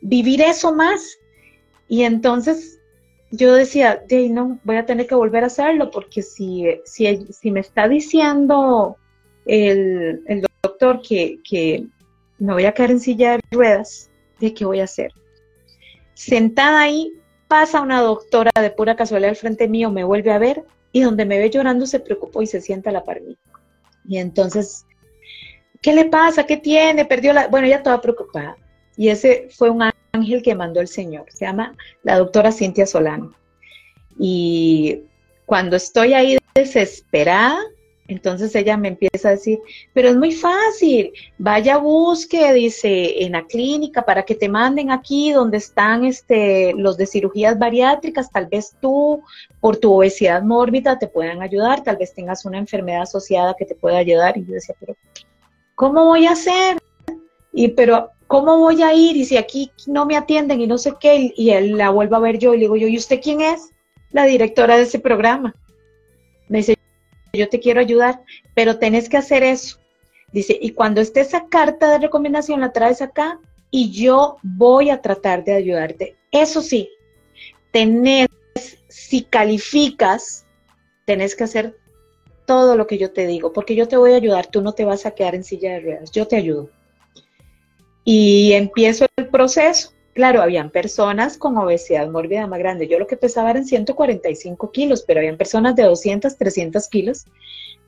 [0.03, 1.19] vivir eso más.
[1.89, 2.78] Y entonces
[3.31, 7.61] yo decía, no, voy a tener que volver a hacerlo porque si, si, si me
[7.61, 8.97] está diciendo
[9.45, 11.87] el, el doctor que, que,
[12.39, 15.13] me voy a quedar en silla de ruedas, ¿de qué voy a hacer?
[16.15, 17.13] Sentada ahí,
[17.49, 21.25] pasa una doctora de pura casualidad al frente mío, me vuelve a ver y donde
[21.25, 23.21] me ve llorando se preocupó y se sienta a la par
[24.07, 24.87] Y entonces,
[25.83, 26.47] ¿qué le pasa?
[26.47, 27.05] ¿Qué tiene?
[27.05, 27.49] Perdió la...
[27.49, 28.57] Bueno, ella estaba preocupada.
[28.97, 29.83] Y ese fue un
[30.19, 31.27] ángel que mandó el Señor.
[31.29, 33.33] Se llama la doctora Cintia Solano.
[34.19, 35.03] Y
[35.47, 37.59] cuando estoy ahí desesperada,
[38.09, 39.61] entonces ella me empieza a decir,
[39.93, 45.31] pero es muy fácil, vaya busque, dice, en la clínica para que te manden aquí
[45.31, 49.23] donde están este, los de cirugías bariátricas, tal vez tú
[49.61, 53.75] por tu obesidad mórbida te puedan ayudar, tal vez tengas una enfermedad asociada que te
[53.75, 54.39] pueda ayudar.
[54.39, 54.97] Y yo decía, pero
[55.75, 56.79] ¿cómo voy a hacer?
[57.53, 59.17] Y pero ¿cómo voy a ir?
[59.17, 62.21] Y si aquí no me atienden y no sé qué, y él la vuelvo a
[62.21, 63.71] ver yo y le digo yo, ¿y usted quién es?
[64.13, 65.55] La directora de ese programa.
[66.49, 66.77] Me dice,
[67.33, 68.23] yo te quiero ayudar,
[68.55, 69.79] pero tenés que hacer eso.
[70.33, 75.01] Dice, y cuando esté esa carta de recomendación la traes acá y yo voy a
[75.01, 76.17] tratar de ayudarte.
[76.31, 76.91] Eso sí,
[77.73, 78.29] tenés,
[78.89, 80.47] si calificas,
[81.07, 81.79] tenés que hacer
[82.47, 84.85] todo lo que yo te digo, porque yo te voy a ayudar, tú no te
[84.85, 86.71] vas a quedar en silla de ruedas, yo te ayudo
[88.05, 89.93] y empiezo el proceso.
[90.15, 92.89] Claro, habían personas con obesidad mórbida más grande.
[92.89, 97.25] Yo lo que pesaba eran 145 kilos, pero habían personas de 200, 300 kilos.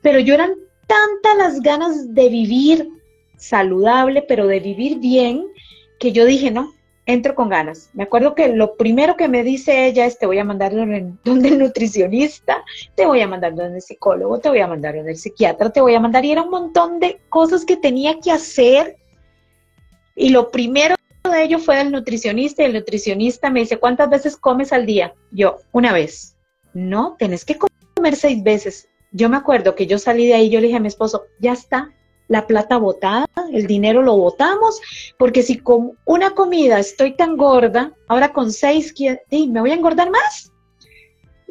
[0.01, 0.53] Pero yo eran
[0.87, 2.89] tantas las ganas de vivir
[3.37, 5.47] saludable, pero de vivir bien,
[5.99, 6.71] que yo dije, no,
[7.05, 7.89] entro con ganas.
[7.93, 11.47] Me acuerdo que lo primero que me dice ella es, te voy a mandar donde
[11.49, 12.63] el nutricionista,
[12.95, 15.81] te voy a mandar donde el psicólogo, te voy a mandar donde el psiquiatra, te
[15.81, 18.97] voy a mandar, y era un montón de cosas que tenía que hacer
[20.21, 24.37] y lo primero de ello fue el nutricionista y el nutricionista me dice, ¿cuántas veces
[24.37, 25.15] comes al día?
[25.31, 26.37] Yo, una vez.
[26.75, 28.87] No, tenés que comer seis veces.
[29.11, 31.53] Yo me acuerdo que yo salí de ahí, yo le dije a mi esposo, ya
[31.53, 31.91] está,
[32.27, 34.79] la plata botada, el dinero lo botamos,
[35.17, 38.93] porque si con una comida estoy tan gorda, ahora con seis,
[39.31, 40.50] ¿me voy a engordar más?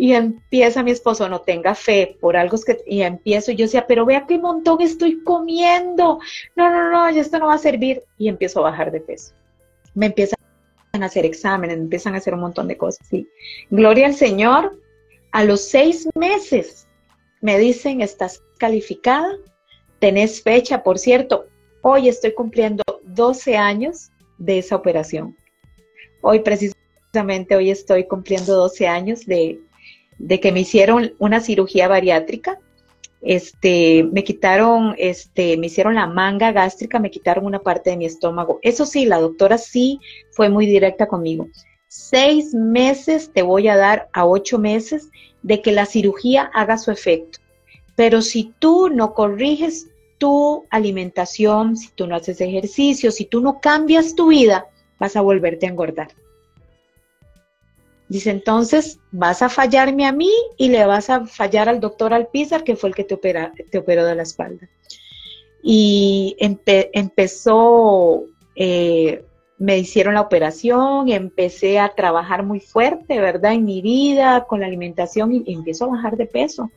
[0.01, 3.87] Y empieza mi esposo, no tenga fe, por algo que, y empiezo, y yo decía,
[3.87, 6.21] pero vea qué montón estoy comiendo,
[6.57, 9.35] no, no, no, esto no va a servir, y empiezo a bajar de peso.
[9.95, 10.39] Me empiezan
[10.95, 13.29] a hacer exámenes, me empiezan a hacer un montón de cosas, sí.
[13.69, 14.81] Gloria al Señor,
[15.33, 16.89] a los seis meses
[17.43, 19.37] me dicen, estás calificada,
[19.99, 21.45] tenés fecha, por cierto,
[21.83, 25.37] hoy estoy cumpliendo 12 años de esa operación.
[26.23, 29.61] Hoy precisamente, hoy estoy cumpliendo 12 años de,
[30.21, 32.59] de que me hicieron una cirugía bariátrica.
[33.23, 38.05] Este, me quitaron, este, me hicieron la manga gástrica, me quitaron una parte de mi
[38.05, 38.61] estómago.
[38.63, 39.99] Eso sí, la doctora sí
[40.31, 41.49] fue muy directa conmigo.
[41.89, 45.09] seis meses te voy a dar a ocho meses
[45.43, 47.41] de que la cirugía haga su efecto.
[47.97, 53.61] Pero si tú no corriges tu alimentación, si tú no haces ejercicio, si tú no
[53.61, 54.67] cambias tu vida,
[54.99, 56.09] vas a volverte a engordar.
[58.11, 62.65] Dice, entonces vas a fallarme a mí y le vas a fallar al doctor Alpizar,
[62.65, 64.69] que fue el que te, te operó de la espalda.
[65.63, 68.25] Y empezó,
[68.57, 69.25] eh,
[69.59, 73.53] me hicieron la operación, empecé a trabajar muy fuerte, ¿verdad?
[73.53, 76.69] En mi vida, con la alimentación, y, empiezo a bajar de peso.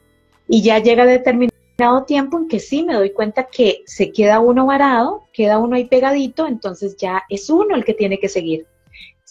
[0.47, 4.67] Y ya llega determinado tiempo en que sí me doy cuenta que se queda uno
[4.67, 8.67] varado, queda uno ahí pegadito, entonces ya es uno el que tiene que seguir.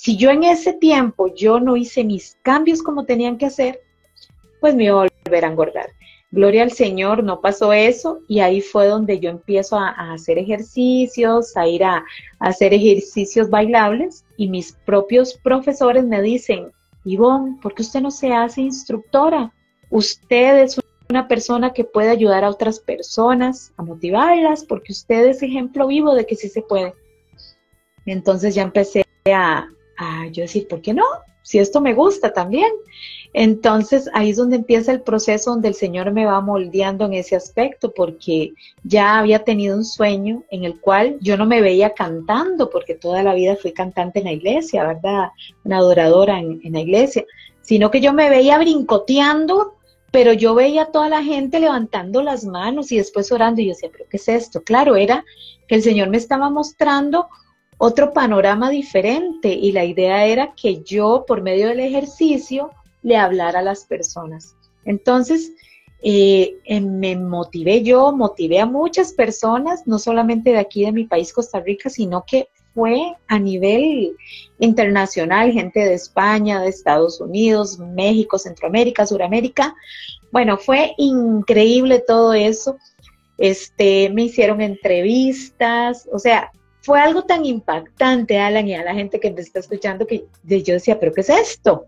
[0.02, 3.82] Si yo en ese tiempo yo no hice mis cambios como tenían que hacer,
[4.60, 5.90] pues me iba a volver a engordar.
[6.32, 11.56] Gloria al Señor, no pasó eso y ahí fue donde yo empiezo a, hacer ejercicios,
[11.56, 12.04] a ir a, a,
[12.40, 16.72] hacer ejercicios bailables y mis propios profesores me dicen,
[17.04, 19.54] Ivonne, ¿por qué usted no se hace instructora?
[19.88, 25.44] Usted es una persona que puede ayudar a otras personas, a motivarlas, porque usted es
[25.44, 26.92] ejemplo vivo de que sí se puede.
[28.04, 31.04] Entonces ya empecé a, a yo decir, ¿por qué no?
[31.42, 32.70] Si esto me gusta también.
[33.34, 37.34] Entonces ahí es donde empieza el proceso donde el Señor me va moldeando en ese
[37.34, 38.52] aspecto, porque
[38.84, 43.22] ya había tenido un sueño en el cual yo no me veía cantando, porque toda
[43.22, 45.30] la vida fui cantante en la iglesia, ¿verdad?
[45.64, 47.24] Una adoradora en, en la iglesia,
[47.62, 49.76] sino que yo me veía brincoteando,
[50.10, 53.70] pero yo veía a toda la gente levantando las manos y después orando y yo
[53.70, 54.62] decía, pero ¿qué es esto?
[54.62, 55.24] Claro, era
[55.66, 57.28] que el Señor me estaba mostrando
[57.84, 62.70] otro panorama diferente y la idea era que yo por medio del ejercicio
[63.02, 64.54] le hablara a las personas.
[64.84, 65.50] Entonces,
[66.00, 71.08] eh, em, me motivé yo, motivé a muchas personas, no solamente de aquí de mi
[71.08, 74.14] país, Costa Rica, sino que fue a nivel
[74.60, 79.74] internacional, gente de España, de Estados Unidos, México, Centroamérica, Suramérica.
[80.30, 82.76] Bueno, fue increíble todo eso.
[83.38, 89.20] Este, me hicieron entrevistas, o sea, fue algo tan impactante, Alan, y a la gente
[89.20, 91.86] que me está escuchando, que yo decía, pero ¿qué es esto?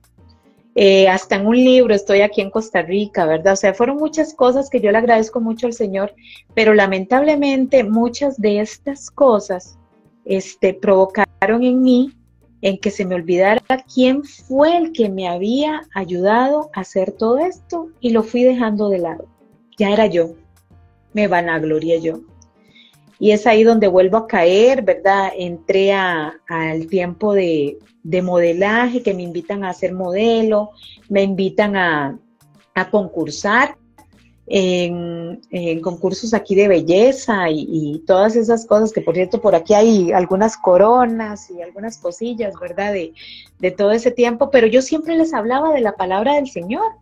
[0.77, 3.53] Eh, hasta en un libro, estoy aquí en Costa Rica, ¿verdad?
[3.53, 6.15] O sea, fueron muchas cosas que yo le agradezco mucho al Señor,
[6.55, 9.79] pero lamentablemente muchas de estas cosas
[10.25, 12.13] este, provocaron en mí
[12.63, 17.39] en que se me olvidara quién fue el que me había ayudado a hacer todo
[17.39, 19.27] esto y lo fui dejando de lado.
[19.77, 20.35] Ya era yo,
[21.13, 22.21] me vanaglorié yo
[23.25, 25.33] y es ahí donde vuelvo a caer, ¿verdad?
[25.35, 27.79] Entré al tiempo de,
[28.23, 30.73] modelaje, que me invitan a hacer modelo,
[31.09, 32.19] me invitan a,
[32.75, 33.79] a concursar
[34.47, 35.41] en,
[35.81, 40.57] concursos aquí de belleza y, todas esas cosas, que por cierto por aquí hay algunas
[40.57, 42.93] coronas y algunas cosillas, ¿verdad?
[42.93, 43.13] De,
[43.59, 46.93] de todo ese tiempo, pero yo siempre les hablaba de la palabra del Señor,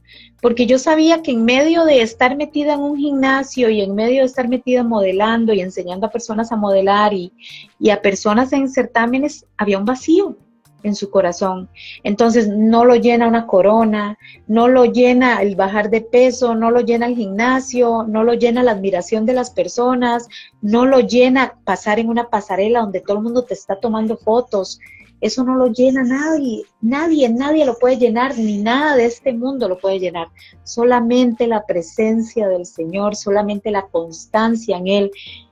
[0.40, 4.20] porque yo sabía que en medio de estar metida en un gimnasio y en medio
[4.20, 7.32] de estar metida modelando y enseñando a personas a modelar y,
[7.78, 10.36] y a personas en certámenes, había un vacío
[10.82, 11.68] en su corazón.
[12.04, 16.80] Entonces no lo llena una corona, no lo llena el bajar de peso, no lo
[16.80, 20.28] llena el gimnasio, no lo llena la admiración de las personas,
[20.60, 24.78] no lo llena pasar en una pasarela donde todo el mundo te está tomando fotos.
[25.20, 29.68] Eso no lo llena nadie, nadie, nadie lo puede llenar, ni nada de este mundo
[29.68, 30.26] lo puede llenar.
[30.64, 35.10] Solamente la presencia del Señor, solamente la constancia en Él.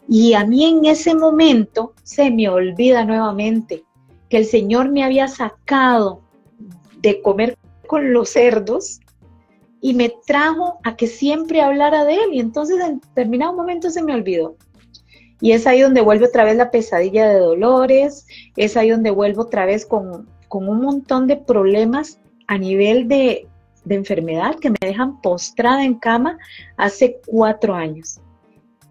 [0.08, 3.84] Y a mí en ese momento se me olvida nuevamente
[4.30, 6.22] que el Señor me había sacado
[7.02, 9.00] de comer con los cerdos
[9.80, 12.34] y me trajo a que siempre hablara de Él.
[12.34, 14.56] Y entonces en determinado momento se me olvidó.
[15.40, 19.42] Y es ahí donde vuelve otra vez la pesadilla de dolores, es ahí donde vuelvo
[19.42, 23.48] otra vez con, un montón de problemas a nivel de,
[23.84, 26.38] de enfermedad que me dejan postrada en cama
[26.76, 28.20] hace cuatro años.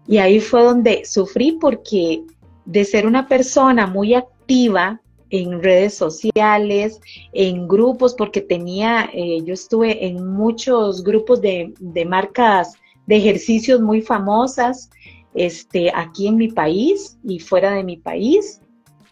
[0.06, 2.24] Y ahí fue donde sufrí porque
[2.64, 5.00] de ser una persona muy activa,
[5.30, 7.00] en redes sociales,
[7.32, 11.72] en grupos, porque tenía, eh, yo estuve en muchos grupos de,
[12.06, 12.74] marcas
[13.06, 14.90] de ejercicios muy famosas,
[15.34, 18.60] este, aquí en mi país y fuera de mi país.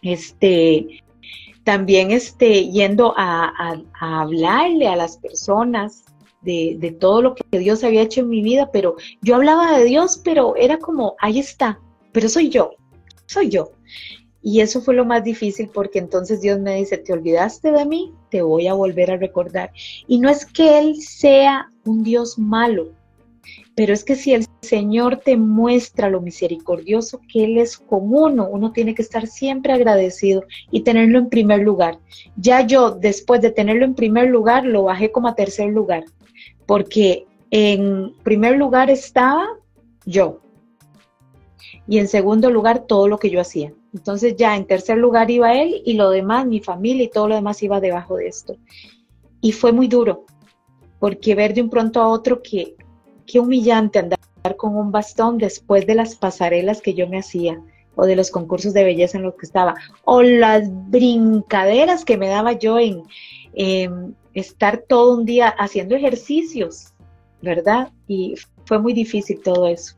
[0.01, 1.01] Este,
[1.63, 6.03] también este, yendo a, hablarle a las personas
[6.41, 9.85] de, de, todo lo que Dios había hecho en mi vida, pero yo hablaba de
[9.85, 11.79] Dios, pero era como, ahí está,
[12.11, 12.71] pero soy yo,
[13.25, 13.71] soy yo.
[14.41, 18.13] Y eso fue lo más difícil porque entonces Dios me dice, te olvidaste de mí,
[18.29, 19.71] te voy a volver a recordar.
[20.07, 22.93] Y no es que Él sea un Dios malo,
[23.75, 28.47] pero es que si el Señor te muestra lo misericordioso que Él es con uno,
[28.49, 31.99] uno tiene que estar siempre agradecido y tenerlo en primer lugar.
[32.35, 36.03] Ya yo, después de tenerlo en primer lugar, lo bajé como a tercer lugar,
[36.65, 39.47] porque en primer lugar estaba
[40.05, 40.41] yo
[41.87, 43.73] y en segundo lugar todo lo que yo hacía.
[43.93, 47.35] Entonces ya en tercer lugar iba él y lo demás, mi familia y todo lo
[47.35, 48.55] demás iba debajo de esto.
[49.41, 50.25] Y fue muy duro,
[50.99, 52.75] porque ver de un pronto a otro que,
[53.25, 54.19] qué humillante andar
[54.57, 57.61] con un bastón después de las pasarelas que yo me hacía
[57.95, 59.75] o de los concursos de belleza en los que estaba,
[60.05, 63.03] o las brincaderas que me daba yo en
[64.33, 66.93] estar todo un día haciendo ejercicios,
[67.41, 67.91] ¿verdad?
[68.07, 69.95] Y fue muy difícil todo eso.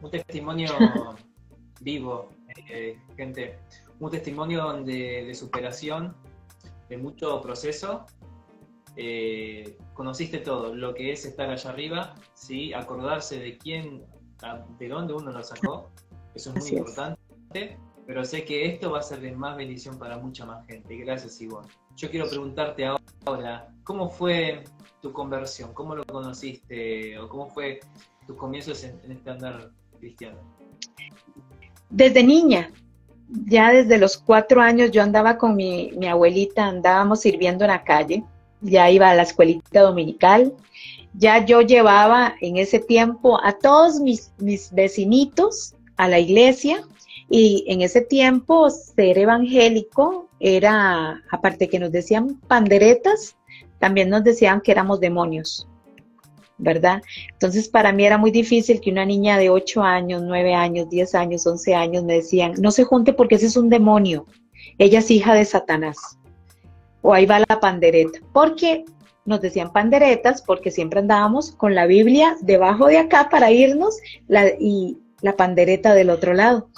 [0.00, 0.70] Un testimonio
[1.80, 2.30] vivo,
[2.68, 3.58] eh, gente,
[3.98, 6.14] un testimonio de superación,
[6.88, 8.06] de mucho proceso
[8.96, 12.72] eh, conociste todo, lo que es estar allá arriba, ¿sí?
[12.72, 14.04] acordarse de quién,
[14.78, 15.90] de dónde uno lo sacó,
[16.34, 20.18] eso es muy importante, pero sé que esto va a ser de más bendición para
[20.18, 20.96] mucha más gente.
[20.96, 21.68] Gracias, Ivonne.
[21.96, 22.84] Yo quiero preguntarte
[23.24, 24.64] ahora, ¿cómo fue
[25.00, 25.72] tu conversión?
[25.72, 27.18] ¿Cómo lo conociste?
[27.18, 27.80] ¿O cómo fue
[28.26, 29.70] tus comienzos en, este andar
[30.00, 30.38] cristiano?
[31.88, 32.70] Desde niña,
[33.28, 37.84] ya desde los cuatro años yo andaba con mi, mi, abuelita, andábamos sirviendo en la
[37.84, 38.24] calle
[38.60, 40.54] ya iba a la escuelita dominical,
[41.14, 46.82] ya yo llevaba en ese tiempo a todos mis, mis vecinitos a la iglesia
[47.28, 53.36] y en ese tiempo ser evangélico era, aparte que nos decían panderetas,
[53.78, 55.66] también nos decían que éramos demonios,
[56.60, 57.02] ¿verdad?
[57.32, 61.14] Entonces para mí era muy difícil que una niña de 8 años, 9 años, 10
[61.14, 64.26] años, 11 años me decían, no se junte porque ese es un demonio,
[64.78, 65.96] ella es hija de Satanás
[67.02, 68.84] o ahí va la pandereta, porque
[69.24, 73.96] nos decían panderetas porque siempre andábamos con la Biblia debajo de acá para irnos
[74.58, 76.68] y la pandereta del otro lado.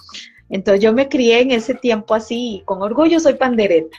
[0.49, 3.97] Entonces yo me crié en ese tiempo así, y con orgullo soy pandereta.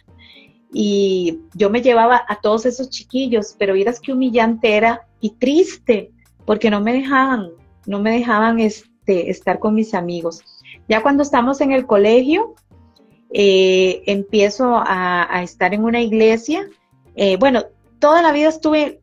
[0.74, 6.12] Y yo me llevaba a todos esos chiquillos, pero miras qué humillante era y triste,
[6.46, 7.50] porque no me dejaban,
[7.86, 10.42] no me dejaban este, estar con mis amigos.
[10.90, 12.56] Ya cuando estamos en el colegio,
[13.32, 16.68] eh, empiezo a, estar en una iglesia.
[17.16, 17.64] Eh, bueno,
[18.00, 19.00] toda la vida estuve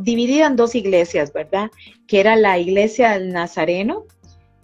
[0.00, 1.70] dividida en dos iglesias, ¿verdad?
[2.06, 4.06] Que era la iglesia del Nazareno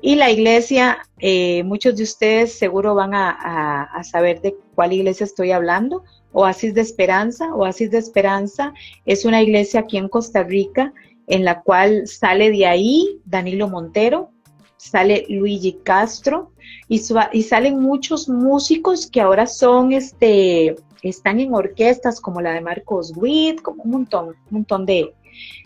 [0.01, 5.53] y la iglesia, eh, muchos de ustedes seguro van a, saber de cuál iglesia estoy
[5.53, 6.05] hablando.
[6.37, 7.55] Oasis de Esperanza.
[7.55, 8.75] Oasis de Esperanza
[9.07, 10.93] es una iglesia aquí en Costa Rica
[11.27, 14.31] en la cual sale de ahí Danilo Montero,
[14.77, 16.53] sale Luigi Castro
[16.89, 23.15] y, salen muchos músicos que ahora son, este, están en orquestas como la de Marcos
[23.17, 25.15] Witt, como un montón, un montón de,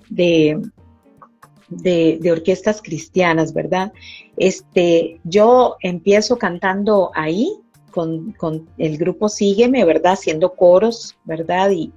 [0.08, 0.62] de,
[1.68, 3.92] de, orquestas cristianas, ¿verdad?
[4.36, 7.59] Este, yo empiezo cantando ahí
[7.91, 10.12] con, con, el grupo Sígueme, ¿verdad?
[10.12, 11.70] Haciendo coros, ¿verdad?
[11.70, 11.93] Y,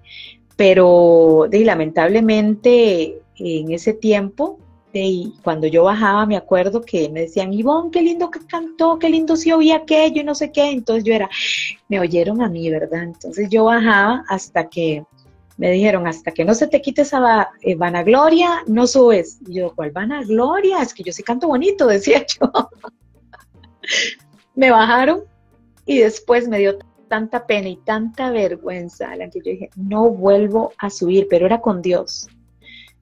[0.56, 4.60] pero lamentablemente en ese tiempo
[4.94, 9.10] y cuando yo bajaba me acuerdo que me decían, Ivonne, qué lindo que cantó, qué
[9.10, 10.70] lindo si oía aquello y no sé qué.
[10.70, 11.30] Entonces yo era,
[11.90, 13.04] me oyeron a mí, ¿verdad?
[13.04, 15.04] Entonces yo bajaba hasta que
[15.58, 19.40] me dijeron, hasta que no se te quite esa eh, vanagloria, no subes.
[19.48, 20.82] Y yo, ¿cuál vanagloria?
[20.82, 22.52] Es que yo sí canto bonito, decía yo.
[24.56, 25.24] me bajaron
[25.86, 26.78] y después me dio
[27.08, 31.62] tanta pena y tanta vergüenza la que yo dije, no vuelvo a subir, pero era
[31.62, 32.28] con Dios.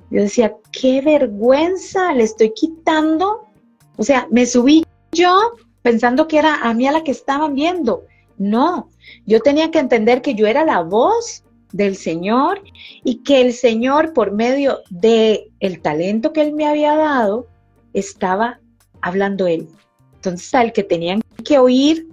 [0.09, 3.47] Yo decía, qué vergüenza, le estoy quitando.
[3.95, 8.03] O sea, me subí yo pensando que era a mí a la que estaban viendo.
[8.37, 8.89] No,
[9.25, 12.61] yo tenía que entender que yo era la voz del Señor
[13.03, 17.47] y que el Señor por medio de el talento que él me había dado
[17.93, 18.59] estaba
[19.01, 19.69] hablando él.
[20.15, 22.10] Entonces al que tenían que oír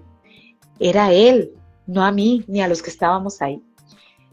[0.81, 1.53] era él,
[1.87, 3.63] no a mí ni a los que estábamos ahí.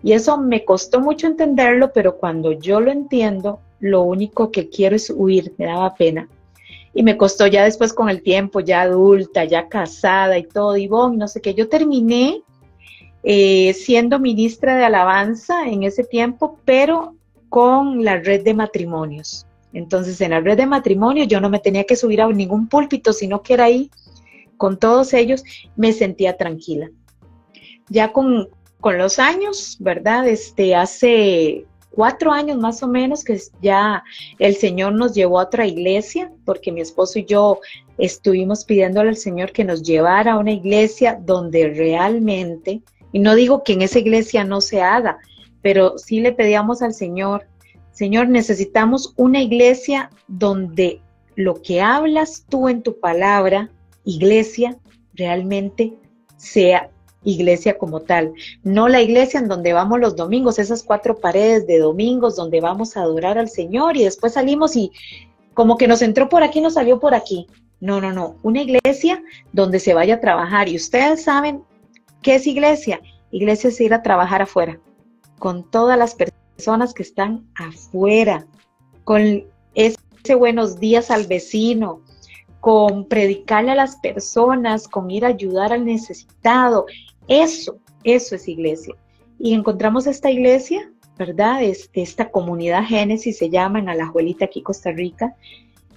[0.04, 4.96] Y eso me costó mucho entenderlo, pero cuando yo lo entiendo, lo único que quiero
[4.96, 6.30] es huir, me daba pena.
[6.94, 10.88] Y me costó ya después con el tiempo, ya adulta, ya casada y todo, y
[10.88, 12.42] bon, no sé qué, yo terminé
[13.24, 17.16] eh, siendo ministra de alabanza en ese tiempo, pero
[17.50, 19.46] con la red de matrimonios.
[19.74, 23.12] Entonces, en la red de matrimonios yo no me tenía que subir a ningún púlpito,
[23.12, 23.90] sino que era ahí
[24.58, 25.44] con todos ellos,
[25.76, 26.90] me sentía tranquila.
[27.90, 28.50] Ya con,
[28.80, 30.28] con los años, ¿verdad?
[30.28, 34.04] Este, hace cuatro años más o menos que ya
[34.38, 37.60] el Señor nos llevó a otra iglesia, porque mi esposo y yo
[37.98, 42.82] estuvimos pidiéndole al Señor que nos llevara a una iglesia donde realmente,
[43.12, 45.20] y no digo que en esa iglesia no se haga,
[45.62, 47.48] pero sí le pedíamos al Señor,
[47.92, 51.02] Señor, necesitamos una iglesia donde
[51.36, 53.72] lo que hablas tú en tu palabra,
[54.06, 54.78] iglesia,
[55.14, 55.94] realmente
[56.38, 56.90] sea
[57.24, 58.34] iglesia como tal,
[58.64, 62.96] no la iglesia en donde vamos los domingos, esas cuatro paredes de domingos donde vamos
[62.96, 64.92] a adorar al Señor y después salimos y
[65.54, 67.48] como que nos entró por aquí, nos salió por aquí.
[67.80, 71.64] No, no, no, una iglesia donde se vaya a trabajar y ustedes saben
[72.22, 73.02] qué es iglesia.
[73.32, 74.80] Iglesia es ir a trabajar afuera,
[75.40, 78.46] con todas las personas que están afuera,
[79.04, 79.44] con
[79.74, 82.02] ese buenos días al vecino,
[82.66, 86.88] con predicarle a las personas, con ir a ayudar al necesitado.
[87.28, 88.96] Eso, eso es iglesia.
[89.38, 91.62] Y encontramos esta iglesia, ¿verdad?
[91.62, 95.36] Este, esta comunidad Génesis se llama en Alajuelita, aquí Costa Rica.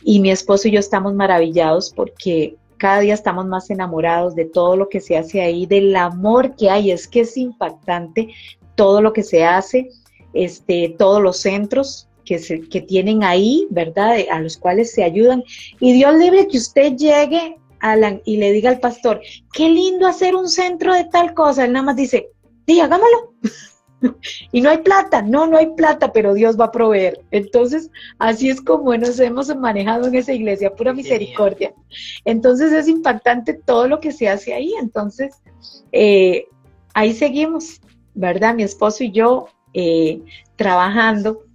[0.03, 4.77] Y mi esposo y yo estamos maravillados porque cada día estamos más enamorados de todo
[4.77, 6.91] lo que se hace ahí, del amor que hay.
[6.91, 8.29] Es que es impactante
[8.75, 9.89] todo lo que se hace,
[10.35, 14.19] este, todos los centros que, se, que tienen ahí, ¿verdad?
[14.31, 15.43] A los cuales se ayudan.
[15.81, 19.23] Y Dios libre que usted llegue Alan, y le diga al pastor,
[19.55, 21.65] qué lindo hacer un centro de tal cosa.
[21.65, 22.29] Él nada más dice,
[22.67, 23.33] sí, hagámoslo.
[24.53, 27.25] y no hay plata, no, no hay plata, pero Dios va a proveer.
[27.31, 31.73] Entonces, así es como nos hemos manejado en esa iglesia, pura misericordia.
[32.27, 34.75] Entonces, es impactante todo lo que se hace ahí.
[34.79, 35.41] Entonces,
[35.93, 36.47] eh,
[36.93, 37.81] ahí seguimos,
[38.15, 38.55] ¿verdad?
[38.55, 40.21] Mi esposo y yo eh,
[40.57, 41.48] trabajando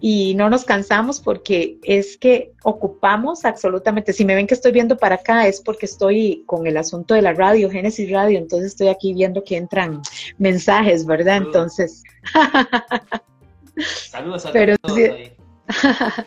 [0.00, 4.96] y no nos cansamos porque es que ocupamos absolutamente, si me ven que estoy viendo
[4.96, 8.88] para acá es porque estoy con el asunto de la radio, Génesis Radio, entonces estoy
[8.88, 10.00] aquí viendo que entran
[10.38, 11.36] mensajes, ¿verdad?
[11.36, 12.02] Entonces...
[14.10, 15.32] Saludos a pero todos sí, ahí.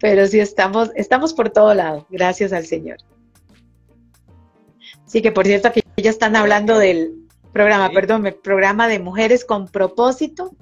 [0.00, 2.98] pero sí estamos, estamos por todo lado, gracias al Señor.
[5.06, 7.14] Sí, que por cierto aquí ya están hablando del
[7.52, 7.94] programa, Sí.
[7.94, 10.52] perdón, el programa de Mujeres con Propósito,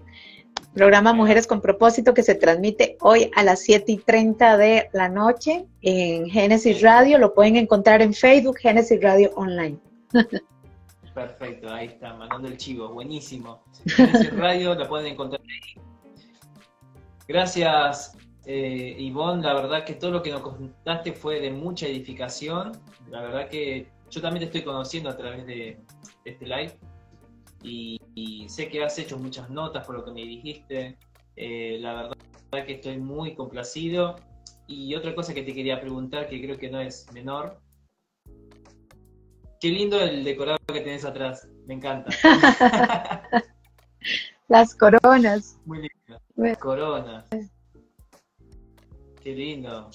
[0.76, 5.08] programa Mujeres con Propósito que se transmite hoy a las 7 y 30 de la
[5.08, 7.16] noche en Génesis Radio.
[7.16, 9.78] Lo pueden encontrar en Facebook, Génesis Radio Online.
[11.14, 13.62] Perfecto, ahí está, mandando el chivo, buenísimo.
[13.86, 15.82] Génesis Radio la pueden encontrar ahí.
[17.26, 18.14] Gracias,
[18.44, 22.72] eh, Ivonne, la verdad que todo lo que nos contaste fue de mucha edificación.
[23.08, 25.80] La verdad que yo también te estoy conociendo a través de
[26.26, 26.76] este live
[27.66, 30.96] y, y sé que has hecho muchas notas por lo que me dijiste.
[31.36, 32.16] Eh, la verdad
[32.66, 34.16] que estoy muy complacido.
[34.66, 37.60] Y otra cosa que te quería preguntar, que creo que no es menor.
[39.60, 42.10] Qué lindo el decorado que tenés atrás, me encanta.
[44.48, 45.58] Las coronas.
[45.64, 46.22] Muy lindo.
[46.34, 46.58] Bueno.
[46.58, 47.24] Corona.
[49.22, 49.90] Qué lindo.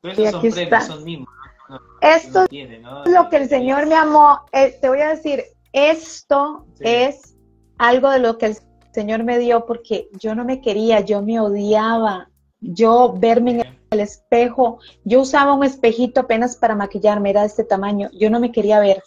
[0.00, 0.80] Pero Y esos son premios, está.
[0.80, 1.28] son mimos.
[1.68, 1.80] ¿no?
[2.00, 3.04] Esto tiene, ¿no?
[3.04, 4.40] es lo que el Señor me amó.
[4.52, 5.42] Eh, te voy a decir,
[5.74, 6.84] esto Sí.
[6.86, 7.36] es
[7.78, 8.56] algo de lo que el
[8.92, 12.30] Señor me dio porque yo no me quería, yo me odiaba.
[12.60, 17.64] Yo verme en el espejo, yo usaba un espejito apenas para maquillarme, era de este
[17.64, 18.08] tamaño.
[18.18, 19.02] Yo no me quería ver,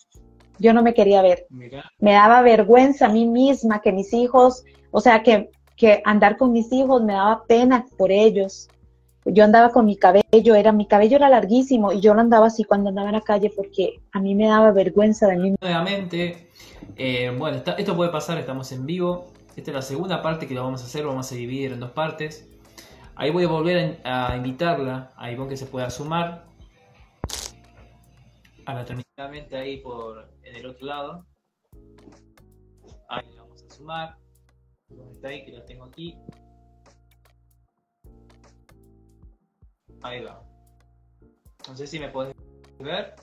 [0.59, 1.47] yo no me quería ver.
[1.49, 6.37] Mira, Me daba vergüenza a mí misma que mis hijos, o sea, que, que andar
[6.37, 8.67] con mis hijos me daba pena por ellos.
[9.25, 12.63] Yo andaba con mi cabello, era mi cabello era larguísimo y yo lo andaba así
[12.63, 15.55] cuando andaba en la calle porque a mí me daba vergüenza de mí.
[15.61, 16.46] nuevamente,
[16.97, 19.31] eh, bueno, esto puede pasar, estamos en vivo.
[19.55, 21.91] Esta es la segunda parte que lo vamos a hacer, vamos a dividir en dos
[21.91, 22.49] partes.
[23.15, 26.45] Ahí voy a volver a, invitarla a Ivonne que se pueda sumar
[28.65, 31.25] a la transmisión ahí por el otro lado.
[33.09, 34.17] Ahí la vamos a sumar.
[34.89, 35.45] ¿Dónde está ahí?
[35.45, 36.15] Que la tengo aquí.
[40.03, 40.43] Ahí va.
[41.67, 42.35] No sé si me podés
[42.79, 43.15] ver.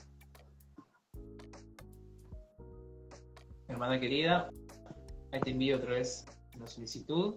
[3.67, 4.49] Hermana querida,
[5.31, 6.25] ahí te envío otra vez
[6.59, 7.35] la solicitud.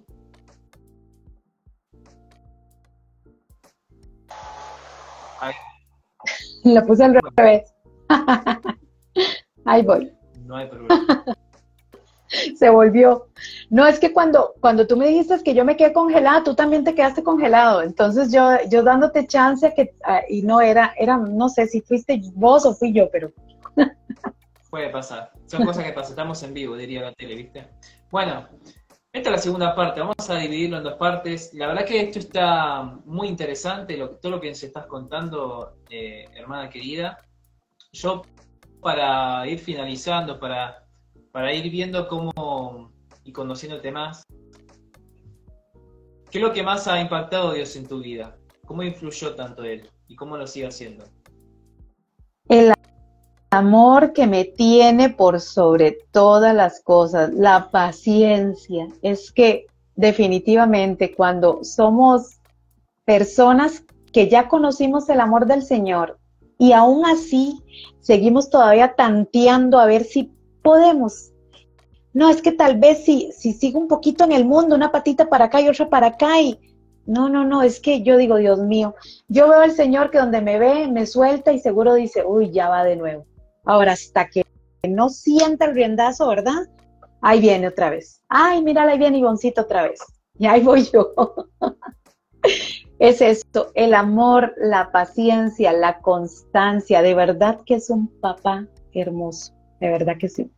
[5.41, 5.55] Ahí,
[6.65, 7.73] La puse al revés.
[9.65, 10.13] Ahí voy.
[10.45, 11.25] no hay problema.
[12.59, 13.29] Se volvió.
[13.71, 16.85] No, es que cuando, cuando tú me dijiste que yo me quedé congelada, tú también
[16.85, 17.81] te quedaste congelado.
[17.81, 22.21] Entonces yo, yo dándote chance que, ah, y no era, era, no sé si fuiste
[22.35, 23.33] vos o fui yo, pero
[24.71, 25.33] Puede pasar.
[25.47, 26.13] Son cosas que pasan.
[26.13, 27.69] Estamos en vivo, diría la tele, ¿viste?
[28.11, 28.49] Bueno,
[29.13, 30.01] esta es la segunda parte.
[30.01, 31.53] Vamos a dividirlo en dos partes.
[31.55, 36.69] La verdad que esto está muy interesante, todo lo que nos estás contando, eh, hermana
[36.69, 37.19] querida.
[37.93, 38.23] Yo,
[38.83, 40.87] para ir finalizando, para,
[41.33, 42.93] para ir viendo cómo
[43.25, 44.25] y conociéndote más,
[46.31, 48.37] ¿qué es lo que más ha impactado Dios en tu vida?
[48.67, 49.89] ¿Cómo influyó tanto Él?
[50.07, 51.05] ¿Y cómo lo sigue haciendo?
[52.49, 52.73] el
[53.51, 61.65] amor que me tiene por sobre todas las cosas, la paciencia, es que definitivamente, cuando
[61.65, 62.39] somos
[63.05, 63.83] personas
[64.13, 66.19] que ya conocimos el amor del Señor
[66.59, 67.63] y aún así
[68.01, 70.33] seguimos todavía tanteando a ver si
[70.63, 71.33] podemos.
[72.13, 75.29] No, es que tal vez si, si sigo un poquito en el mundo, una patita
[75.29, 76.59] para acá y otra para acá y...
[77.07, 78.95] No, no, no, es que yo digo, Dios mío,
[79.29, 82.69] yo veo al Señor que donde me ve, me suelta y seguro dice, uy, ya
[82.69, 83.25] va de nuevo.
[83.69, 84.47] Ahora, hasta que
[84.89, 86.67] no sienta el riendazo, ¿verdad?
[87.21, 88.23] Ahí viene otra vez.
[88.27, 90.01] Ay, mira, ahí viene Ivoncito otra vez.
[90.39, 91.13] Y ahí voy yo.
[92.99, 97.03] es esto, el amor, la paciencia, la constancia.
[97.03, 99.53] De verdad que es un papá hermoso.
[99.81, 100.51] De verdad que sí.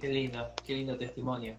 [0.00, 1.54] Qué lindo, qué lindo testimonio.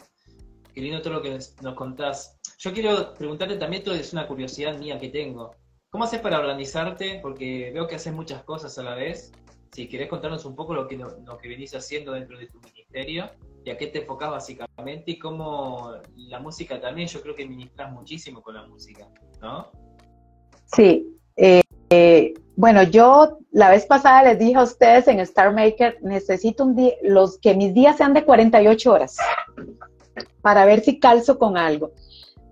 [0.74, 2.38] Qué lindo todo lo que nos contás.
[2.58, 5.56] Yo quiero preguntarte también, esto es una curiosidad mía que tengo.
[5.92, 7.20] ¿Cómo haces para organizarte?
[7.22, 9.32] Porque veo que haces muchas cosas a la vez
[9.72, 13.30] si querés contarnos un poco lo que, lo que venís haciendo dentro de tu ministerio
[13.64, 17.92] y a qué te enfocás básicamente y cómo la música también, yo creo que ministras
[17.92, 19.08] muchísimo con la música,
[19.42, 19.68] ¿no?
[20.66, 21.16] Sí.
[21.36, 26.66] Eh, eh, bueno, yo la vez pasada les dije a ustedes en Star Maker, necesito
[26.66, 29.18] un día, los que mis días sean de 48 horas
[30.42, 31.92] para ver si calzo con algo.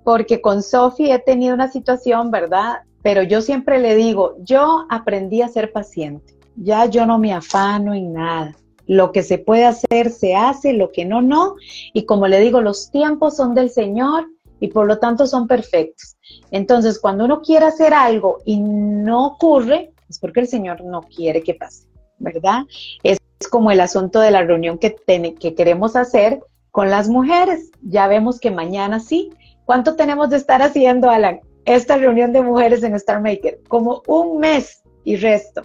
[0.04, 2.84] Porque con Sophie he tenido una situación, ¿verdad?
[3.02, 7.93] Pero yo siempre le digo, yo aprendí a ser paciente ya yo no me afano
[7.93, 8.56] en nada.
[8.88, 11.56] Lo que se puede hacer, se hace, lo que no, no.
[11.93, 14.28] Y como le digo, los tiempos son del Señor
[14.60, 16.16] y por lo tanto son perfectos.
[16.52, 21.43] Entonces, cuando uno quiere hacer algo y no ocurre, es porque el Señor no quiere
[21.43, 21.86] que pase,
[22.18, 22.64] ¿verdad?
[23.04, 23.20] Es
[23.52, 24.95] como el asunto de la reunión que,
[25.39, 26.39] que queremos hacer
[26.72, 27.72] con las mujeres.
[27.82, 29.32] Ya vemos que mañana sí.
[29.66, 31.41] ¿Cuánto tenemos de estar haciendo, Alan?
[31.68, 35.63] Esta reunión de mujeres en Star Maker, como un mes y resto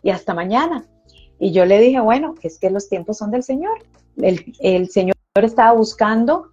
[0.00, 0.84] y hasta mañana.
[1.40, 3.82] Y yo le dije, bueno, es que los tiempos son del Señor.
[4.16, 6.52] El, Señor estaba buscando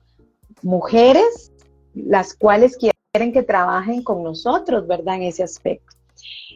[0.64, 1.52] mujeres
[1.94, 5.18] las cuales quieren que trabajen con nosotros, ¿verdad?
[5.18, 5.96] En ese aspecto.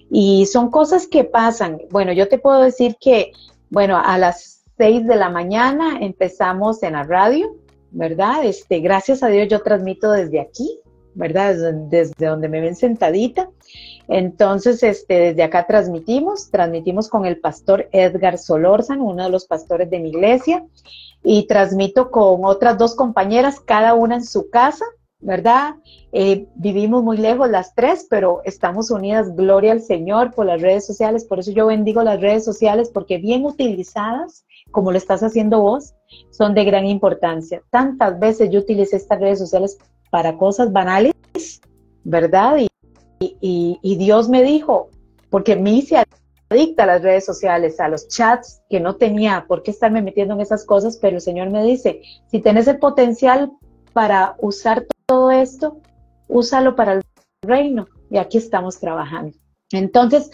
[0.09, 1.79] Y son cosas que pasan.
[1.91, 3.33] Bueno, yo te puedo decir que,
[3.69, 7.55] bueno, a las seis de la mañana empezamos en la radio,
[7.91, 8.45] ¿verdad?
[8.45, 10.79] Este, gracias a Dios yo transmito desde aquí,
[11.13, 11.73] ¿verdad?
[11.89, 13.49] desde donde me ven sentadita.
[14.07, 19.89] Entonces, este, desde acá transmitimos, transmitimos con el pastor Edgar Solórzano, uno de los pastores
[19.89, 20.65] de mi iglesia,
[21.23, 24.85] y transmito con otras dos compañeras, cada una en su casa,
[25.19, 25.75] ¿verdad?
[26.11, 30.85] Eh, vivimos muy lejos las tres, pero estamos unidas, gloria al Señor, por las redes
[30.85, 35.61] sociales, por eso yo bendigo las redes sociales, porque bien utilizadas, como lo estás haciendo
[35.61, 35.93] vos,
[36.31, 37.61] son de gran importancia.
[37.69, 39.77] Tantas veces yo utilicé estas redes sociales
[40.11, 41.15] para cosas banales,
[42.03, 42.57] ¿verdad?
[43.19, 44.89] Y, Dios me dijo,
[45.31, 46.03] porque me se
[46.49, 50.35] adicta a las redes sociales, a los chats, que no tenía por qué estarme metiendo
[50.35, 53.51] en esas cosas, pero el Señor me dice, si tienes el potencial
[53.93, 55.81] para usar todo esto,
[56.27, 57.01] úsalo para el
[57.41, 57.87] reino.
[58.09, 59.37] Y aquí estamos trabajando.
[59.71, 60.29] Entonces,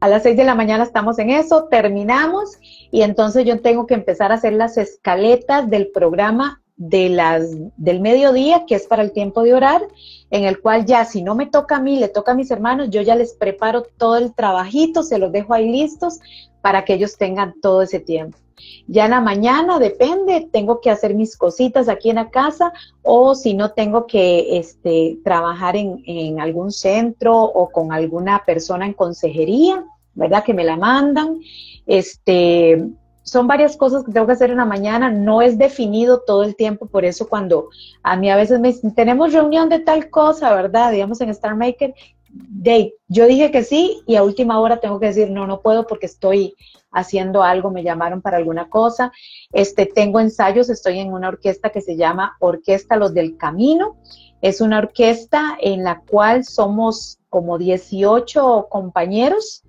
[0.00, 2.58] a las seis de la mañana estamos en eso, terminamos
[2.90, 8.00] y entonces yo tengo que empezar a hacer las escaletas del programa de las, del
[8.00, 9.82] mediodía, que es para el tiempo de orar,
[10.30, 12.90] en el cual ya si no me toca a mí, le toca a mis hermanos,
[12.90, 16.18] yo ya les preparo todo el trabajito, se los dejo ahí listos
[16.60, 18.38] para que ellos tengan todo ese tiempo.
[18.86, 22.72] Ya en la mañana, depende, tengo que hacer mis cositas aquí en la casa
[23.02, 28.86] o si no tengo que este, trabajar en, en algún centro o con alguna persona
[28.86, 30.42] en consejería, ¿verdad?
[30.42, 31.40] Que me la mandan.
[31.86, 32.90] Este,
[33.26, 36.54] son varias cosas que tengo que hacer en la mañana, no es definido todo el
[36.54, 37.70] tiempo, por eso cuando
[38.04, 40.92] a mí a veces me dicen, tenemos reunión de tal cosa, ¿verdad?
[40.92, 41.92] Digamos en Star Maker,
[42.28, 45.88] de, yo dije que sí y a última hora tengo que decir, no, no puedo
[45.88, 46.54] porque estoy
[46.92, 49.10] haciendo algo, me llamaron para alguna cosa,
[49.52, 53.96] este, tengo ensayos, estoy en una orquesta que se llama Orquesta Los del Camino,
[54.40, 59.64] es una orquesta en la cual somos como 18 compañeros,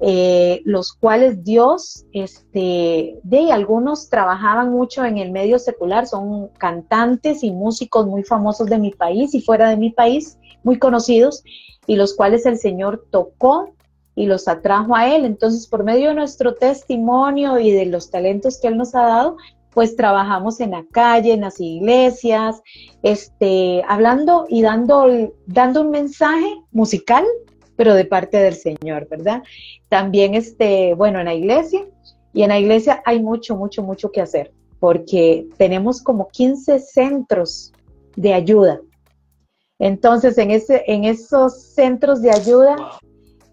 [0.00, 7.42] eh, los cuales Dios, este, de algunos trabajaban mucho en el medio secular, son cantantes
[7.42, 11.42] y músicos muy famosos de mi país y fuera de mi país, muy conocidos,
[11.86, 13.74] y los cuales el Señor tocó
[14.14, 15.24] y los atrajo a Él.
[15.24, 19.36] Entonces, por medio de nuestro testimonio y de los talentos que Él nos ha dado,
[19.70, 22.60] pues trabajamos en la calle, en las iglesias,
[23.02, 25.06] este, hablando y dando,
[25.46, 27.24] dando un mensaje musical
[27.78, 29.44] pero de parte del Señor, ¿verdad?
[29.88, 31.86] También, este, bueno, en la iglesia,
[32.32, 37.72] y en la iglesia hay mucho, mucho, mucho que hacer, porque tenemos como 15 centros
[38.16, 38.80] de ayuda.
[39.78, 42.98] Entonces, en, ese, en esos centros de ayuda,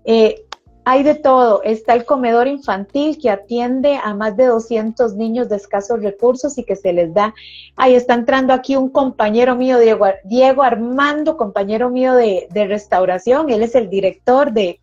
[0.05, 0.43] eh,
[0.86, 1.64] hay de todo.
[1.64, 6.64] Está el comedor infantil que atiende a más de 200 niños de escasos recursos y
[6.64, 7.34] que se les da.
[7.76, 13.50] Ahí está entrando aquí un compañero mío, Diego, Diego Armando, compañero mío de, restauración.
[13.50, 14.80] Él es el director de,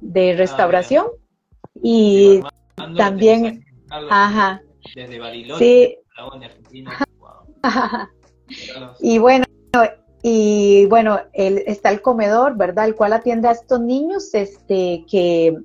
[0.00, 1.06] de ah, restauración.
[1.82, 2.40] y
[2.96, 4.62] también, ajá.
[4.94, 5.96] Desde Bariloche, sí.
[6.16, 6.98] Argentina.
[9.00, 9.44] y bueno,
[10.22, 12.86] y bueno, está el comedor, ¿verdad?
[12.86, 15.58] El cual atiende a estos niños este, que,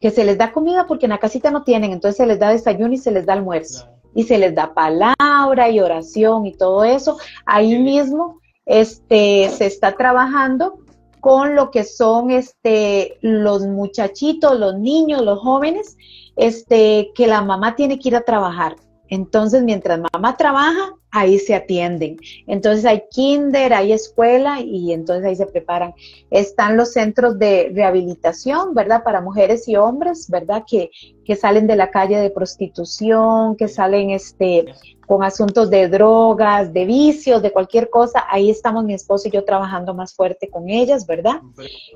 [0.00, 2.94] se les da comida porque en la casita no tienen, entonces se les da desayuno
[2.94, 3.86] y se les da almuerzo.
[4.14, 7.18] Y se les da palabra y oración y todo eso.
[7.46, 10.78] Ahí mismo este, se está trabajando
[11.20, 15.96] con lo que son este, los muchachitos, los niños, los jóvenes,
[16.36, 18.76] este, que la mamá tiene que ir a trabajar.
[19.12, 22.16] Entonces, mientras mamá trabaja, ahí se atienden.
[22.46, 25.92] Entonces hay kinder, hay escuela y entonces ahí se preparan.
[26.30, 29.04] Están los centros de rehabilitación, ¿verdad?
[29.04, 30.64] Para mujeres y hombres, ¿verdad?
[30.66, 30.90] Que,
[31.26, 34.64] que salen de la calle de prostitución, que salen este,
[35.06, 38.24] con asuntos de drogas, de vicios, de cualquier cosa.
[38.30, 41.42] Ahí estamos mi esposo y yo trabajando más fuerte con ellas, ¿verdad?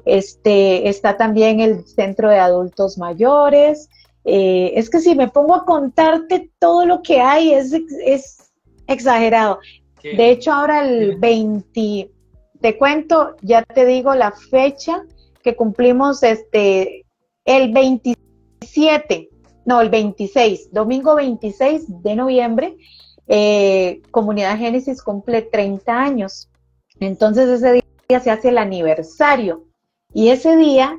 [0.05, 3.89] Este, está también el centro de adultos mayores.
[4.29, 7.73] Eh, es que si me pongo a contarte todo lo que hay, es,
[8.05, 8.53] es
[8.89, 9.61] exagerado.
[10.03, 12.11] De hecho, ahora el 20,
[12.61, 15.03] te cuento, ya te digo la fecha
[15.43, 17.07] que cumplimos este
[17.45, 19.29] el 27,
[19.65, 22.77] no, el 26, domingo 26 de noviembre,
[23.29, 26.49] eh, Comunidad Génesis cumple 30 años.
[26.99, 29.65] Entonces ese día se hace el aniversario
[30.13, 30.99] y ese día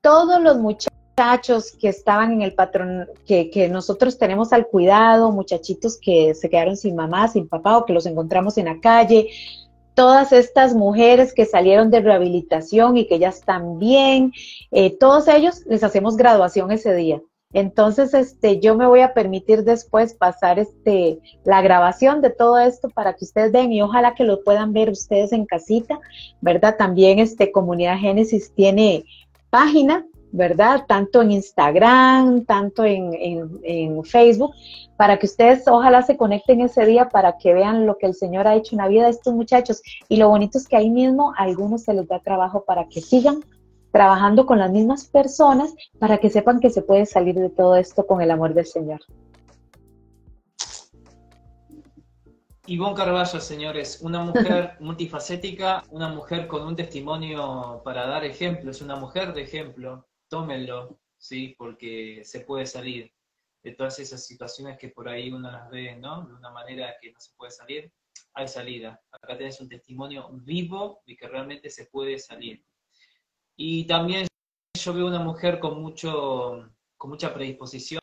[0.00, 5.30] todos los muchachos muchachos que estaban en el patrón, que, que, nosotros tenemos al cuidado,
[5.30, 9.28] muchachitos que se quedaron sin mamá, sin papá o que los encontramos en la calle,
[9.94, 14.32] todas estas mujeres que salieron de rehabilitación y que ya están bien,
[14.70, 17.20] eh, todos ellos les hacemos graduación ese día.
[17.52, 22.88] Entonces, este, yo me voy a permitir después pasar este, la grabación de todo esto
[22.88, 26.00] para que ustedes vean y ojalá que lo puedan ver ustedes en casita,
[26.40, 26.76] ¿verdad?
[26.78, 29.04] También este Comunidad Génesis tiene
[29.50, 30.86] página ¿verdad?
[30.88, 33.12] Tanto en Instagram, tanto en,
[33.62, 34.52] en, Facebook,
[34.96, 38.48] para que ustedes ojalá se conecten ese día para que vean lo que el Señor
[38.48, 39.82] ha hecho en la vida de estos muchachos.
[40.08, 43.00] Y lo bonito es que ahí mismo a algunos se les da trabajo para que
[43.00, 43.44] sigan
[43.92, 48.06] trabajando con las mismas personas, para que sepan que se puede salir de todo esto
[48.06, 49.00] con el amor del Señor.
[52.66, 58.96] Ivonne Carballo, señores, una mujer multifacética, una mujer con un testimonio para dar ejemplos, una
[58.96, 61.54] mujer de ejemplo, tómenlo, ¿sí?
[61.58, 63.12] Porque se puede salir
[63.62, 66.26] de todas esas situaciones que por ahí uno las ve, ¿no?
[66.26, 67.92] De una manera que no se puede salir,
[68.32, 68.98] hay salida.
[69.10, 72.64] Acá tenés un testimonio vivo de que realmente se puede salir.
[73.56, 74.26] Y también
[74.72, 76.66] yo veo una mujer con, mucho,
[76.96, 78.00] con mucha predisposición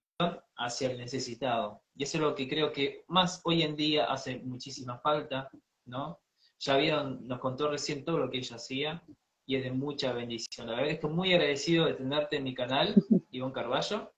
[0.56, 1.82] hacia el necesitado.
[1.96, 5.50] Y eso es lo que creo que más hoy en día hace muchísima falta,
[5.86, 6.20] ¿no?
[6.60, 9.04] Ya vieron, nos contó recién todo lo que ella hacía,
[9.50, 10.68] y es de mucha bendición.
[10.68, 12.93] La verdad es que estoy muy agradecido de tenerte en mi canal,
[13.32, 14.14] Ivonne Carballo.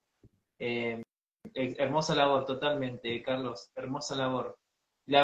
[0.58, 1.02] Eh,
[1.54, 4.58] hermosa labor, totalmente, Carlos, hermosa labor.
[5.06, 5.22] La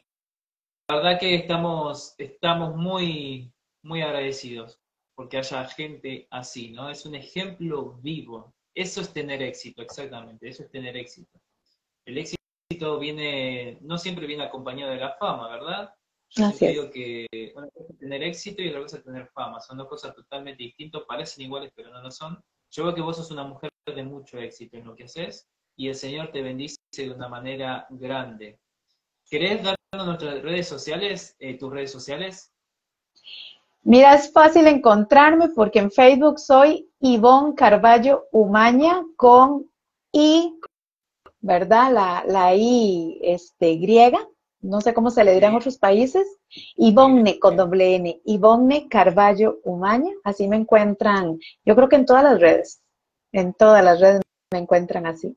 [0.88, 3.52] verdad que estamos, estamos muy,
[3.84, 4.80] muy agradecidos
[5.14, 6.88] porque haya gente así, ¿no?
[6.88, 8.54] Es un ejemplo vivo.
[8.74, 11.38] Eso es tener éxito, exactamente, eso es tener éxito.
[12.06, 15.94] El éxito viene, no siempre viene acompañado de la fama, ¿verdad?
[16.30, 19.60] Yo digo que una cosa es tener éxito y otra cosa es tener fama.
[19.60, 22.42] Son dos cosas totalmente distintas, parecen iguales, pero no lo son.
[22.70, 25.88] Yo veo que vos sos una mujer de mucho éxito en lo que haces y
[25.88, 28.58] el Señor te bendice de una manera grande.
[29.30, 32.52] ¿Querés darnos nuestras redes sociales, eh, tus redes sociales?
[33.82, 39.70] Mira, es fácil encontrarme porque en Facebook soy Ivonne Carballo Umaña con
[40.12, 40.58] I,
[41.40, 41.92] ¿verdad?
[41.92, 44.18] La, la I este, griega
[44.60, 46.26] no sé cómo se le dirá en otros países,
[46.76, 52.24] Ivonne con doble N, Ivonne Carballo Umaña, así me encuentran, yo creo que en todas
[52.24, 52.82] las redes,
[53.32, 54.20] en todas las redes
[54.52, 55.36] me encuentran así.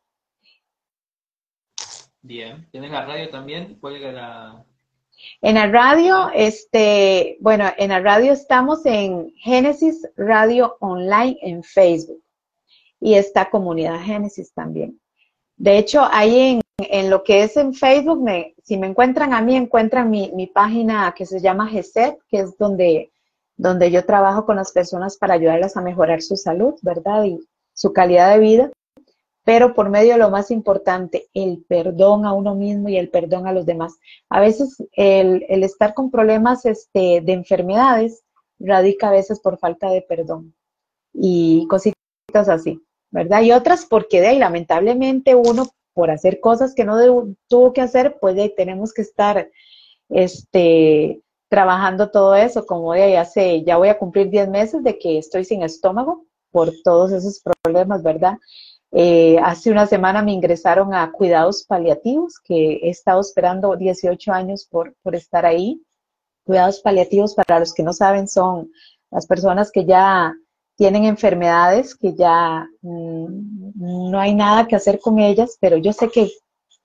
[2.22, 3.78] Bien, ¿tienes la radio también?
[3.80, 4.64] ¿Cuál la...?
[5.42, 12.24] En la radio, este, bueno, en la radio estamos en Génesis Radio Online en Facebook
[13.00, 15.00] y está Comunidad Génesis también.
[15.58, 19.42] De hecho, ahí en en lo que es en Facebook, me, si me encuentran a
[19.42, 23.12] mí, encuentran mi, mi página que se llama GESET, que es donde,
[23.58, 27.26] donde yo trabajo con las personas para ayudarlas a mejorar su salud, ¿verdad?
[27.26, 27.40] Y
[27.74, 28.72] su calidad de vida,
[29.44, 33.48] pero por medio de lo más importante, el perdón a uno mismo y el perdón
[33.48, 33.98] a los demás.
[34.30, 38.24] A veces el, el estar con problemas este, de enfermedades
[38.60, 40.54] radica a veces por falta de perdón
[41.14, 43.42] y cositas así, ¿verdad?
[43.42, 46.98] Y otras porque de ahí, lamentablemente, uno por hacer cosas que no
[47.48, 49.50] tuvo que hacer, pues de tenemos que estar
[50.10, 55.18] este, trabajando todo eso, como de hace, ya voy a cumplir 10 meses de que
[55.18, 58.38] estoy sin estómago por todos esos problemas, ¿verdad?
[58.94, 64.68] Eh, hace una semana me ingresaron a cuidados paliativos, que he estado esperando 18 años
[64.70, 65.82] por, por estar ahí.
[66.46, 68.72] Cuidados paliativos, para los que no saben, son
[69.12, 70.34] las personas que ya
[70.82, 76.10] tienen enfermedades, que ya mm, no hay nada que hacer con ellas, pero yo sé
[76.10, 76.32] que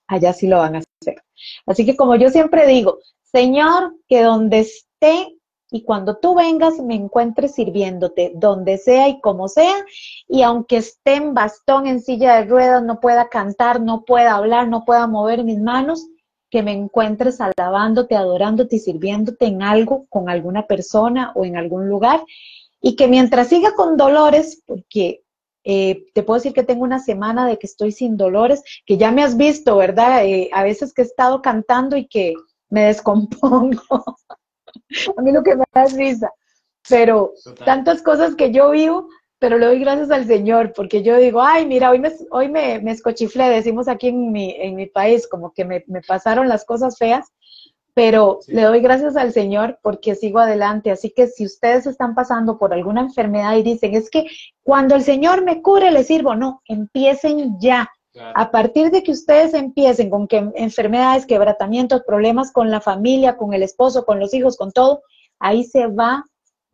[0.07, 1.23] allá sí lo van a hacer.
[1.65, 5.39] Así que como yo siempre digo, Señor, que donde esté
[5.71, 9.77] y cuando tú vengas me encuentres sirviéndote, donde sea y como sea,
[10.29, 14.69] y aunque esté en bastón, en silla de ruedas, no pueda cantar, no pueda hablar,
[14.69, 16.07] no pueda mover mis manos,
[16.51, 21.89] que me encuentres alabándote, adorándote y sirviéndote en algo, con alguna persona o en algún
[21.89, 22.23] lugar,
[22.87, 25.25] y que mientras siga con dolores, porque
[25.65, 29.11] eh, te puedo decir que tengo una semana de que estoy sin dolores, que ya
[29.11, 30.25] me has visto, ¿verdad?
[30.25, 32.35] Eh, a veces que he estado cantando y que
[32.71, 33.81] me descompongo.
[35.17, 36.31] a mí lo que me da es risa.
[36.89, 37.33] Pero
[37.65, 39.09] tantas cosas que yo vivo,
[39.41, 42.79] pero le doy gracias al Señor, porque yo digo, ay, mira, hoy me, hoy me,
[42.79, 46.65] me escochiflé, decimos aquí en mi, en mi país, como que me, me pasaron las
[46.65, 47.27] cosas feas,
[47.97, 50.91] pero le doy gracias al Señor porque sigo adelante.
[50.91, 54.27] Así que si ustedes están pasando por alguna enfermedad y dicen, es que
[54.63, 57.91] cuando el Señor me cure, le sirvo, no, empiecen ya.
[58.35, 63.55] A partir de que ustedes empiecen con que enfermedades, quebratamientos, problemas con la familia, con
[63.55, 65.03] el esposo, con los hijos, con todo,
[65.39, 66.23] ahí se va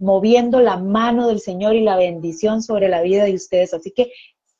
[0.00, 3.74] moviendo la mano del Señor y la bendición sobre la vida de ustedes.
[3.74, 4.10] Así que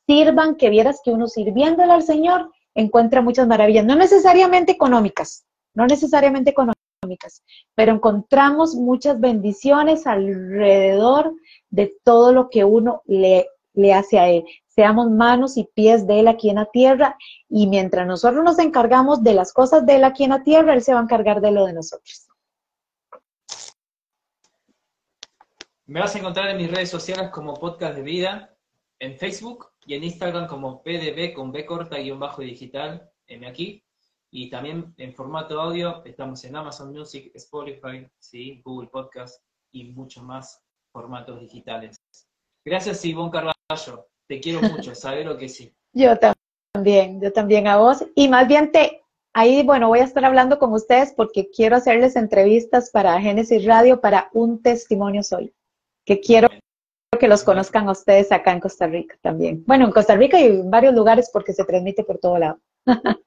[0.07, 5.85] sirvan, que vieras que uno sirviéndole al Señor encuentra muchas maravillas, no necesariamente económicas, no
[5.85, 7.43] necesariamente económicas,
[7.75, 11.33] pero encontramos muchas bendiciones alrededor
[11.69, 14.45] de todo lo que uno le, le hace a Él
[14.75, 17.17] seamos manos y pies de Él aquí en la tierra,
[17.49, 20.81] y mientras nosotros nos encargamos de las cosas de Él aquí en la tierra, Él
[20.81, 22.27] se va a encargar de lo de nosotros.
[25.85, 28.55] Me vas a encontrar en mis redes sociales como Podcast de Vida,
[28.99, 33.83] en Facebook y en Instagram como PDB con B corta guion bajo digital, M aquí.
[34.35, 38.63] Y también en formato audio estamos en Amazon Music, Spotify, ¿sí?
[38.65, 40.59] Google Podcast y muchos más
[40.91, 41.97] formatos digitales.
[42.65, 44.07] Gracias, Ivonne Carballo.
[44.27, 45.71] Te quiero mucho, sabes lo que sí.
[45.93, 48.03] Yo también, yo también a vos.
[48.15, 49.03] Y más bien te,
[49.35, 54.01] ahí, bueno, voy a estar hablando con ustedes porque quiero hacerles entrevistas para Génesis Radio
[54.01, 55.53] para un testimonio soy,
[56.07, 56.49] que quiero
[57.19, 59.63] que los conozcan a ustedes acá en Costa Rica también.
[59.67, 62.59] Bueno, en Costa Rica y en varios lugares porque se transmite por todo lado.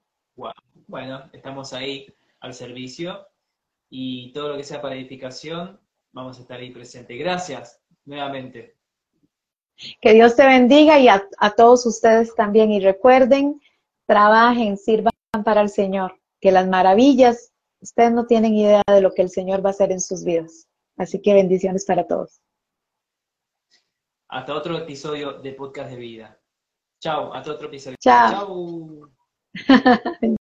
[0.87, 2.07] Bueno, estamos ahí
[2.41, 3.27] al servicio
[3.91, 5.81] y todo lo que sea para edificación,
[6.13, 7.17] vamos a estar ahí presente.
[7.17, 8.77] Gracias nuevamente.
[10.01, 12.71] Que Dios te bendiga y a, todos ustedes también.
[12.73, 13.61] Y recuerden,
[14.07, 15.13] trabajen, sirvan
[15.45, 19.65] para el Señor, que las maravillas, ustedes no tienen idea de lo que el Señor
[19.65, 20.69] va a hacer en sus vidas.
[20.97, 22.41] Así que bendiciones para todos.
[24.29, 26.41] Hasta otro episodio de Podcast de Vida.
[27.01, 27.97] Chao, hasta otro episodio.
[28.01, 29.11] Chao.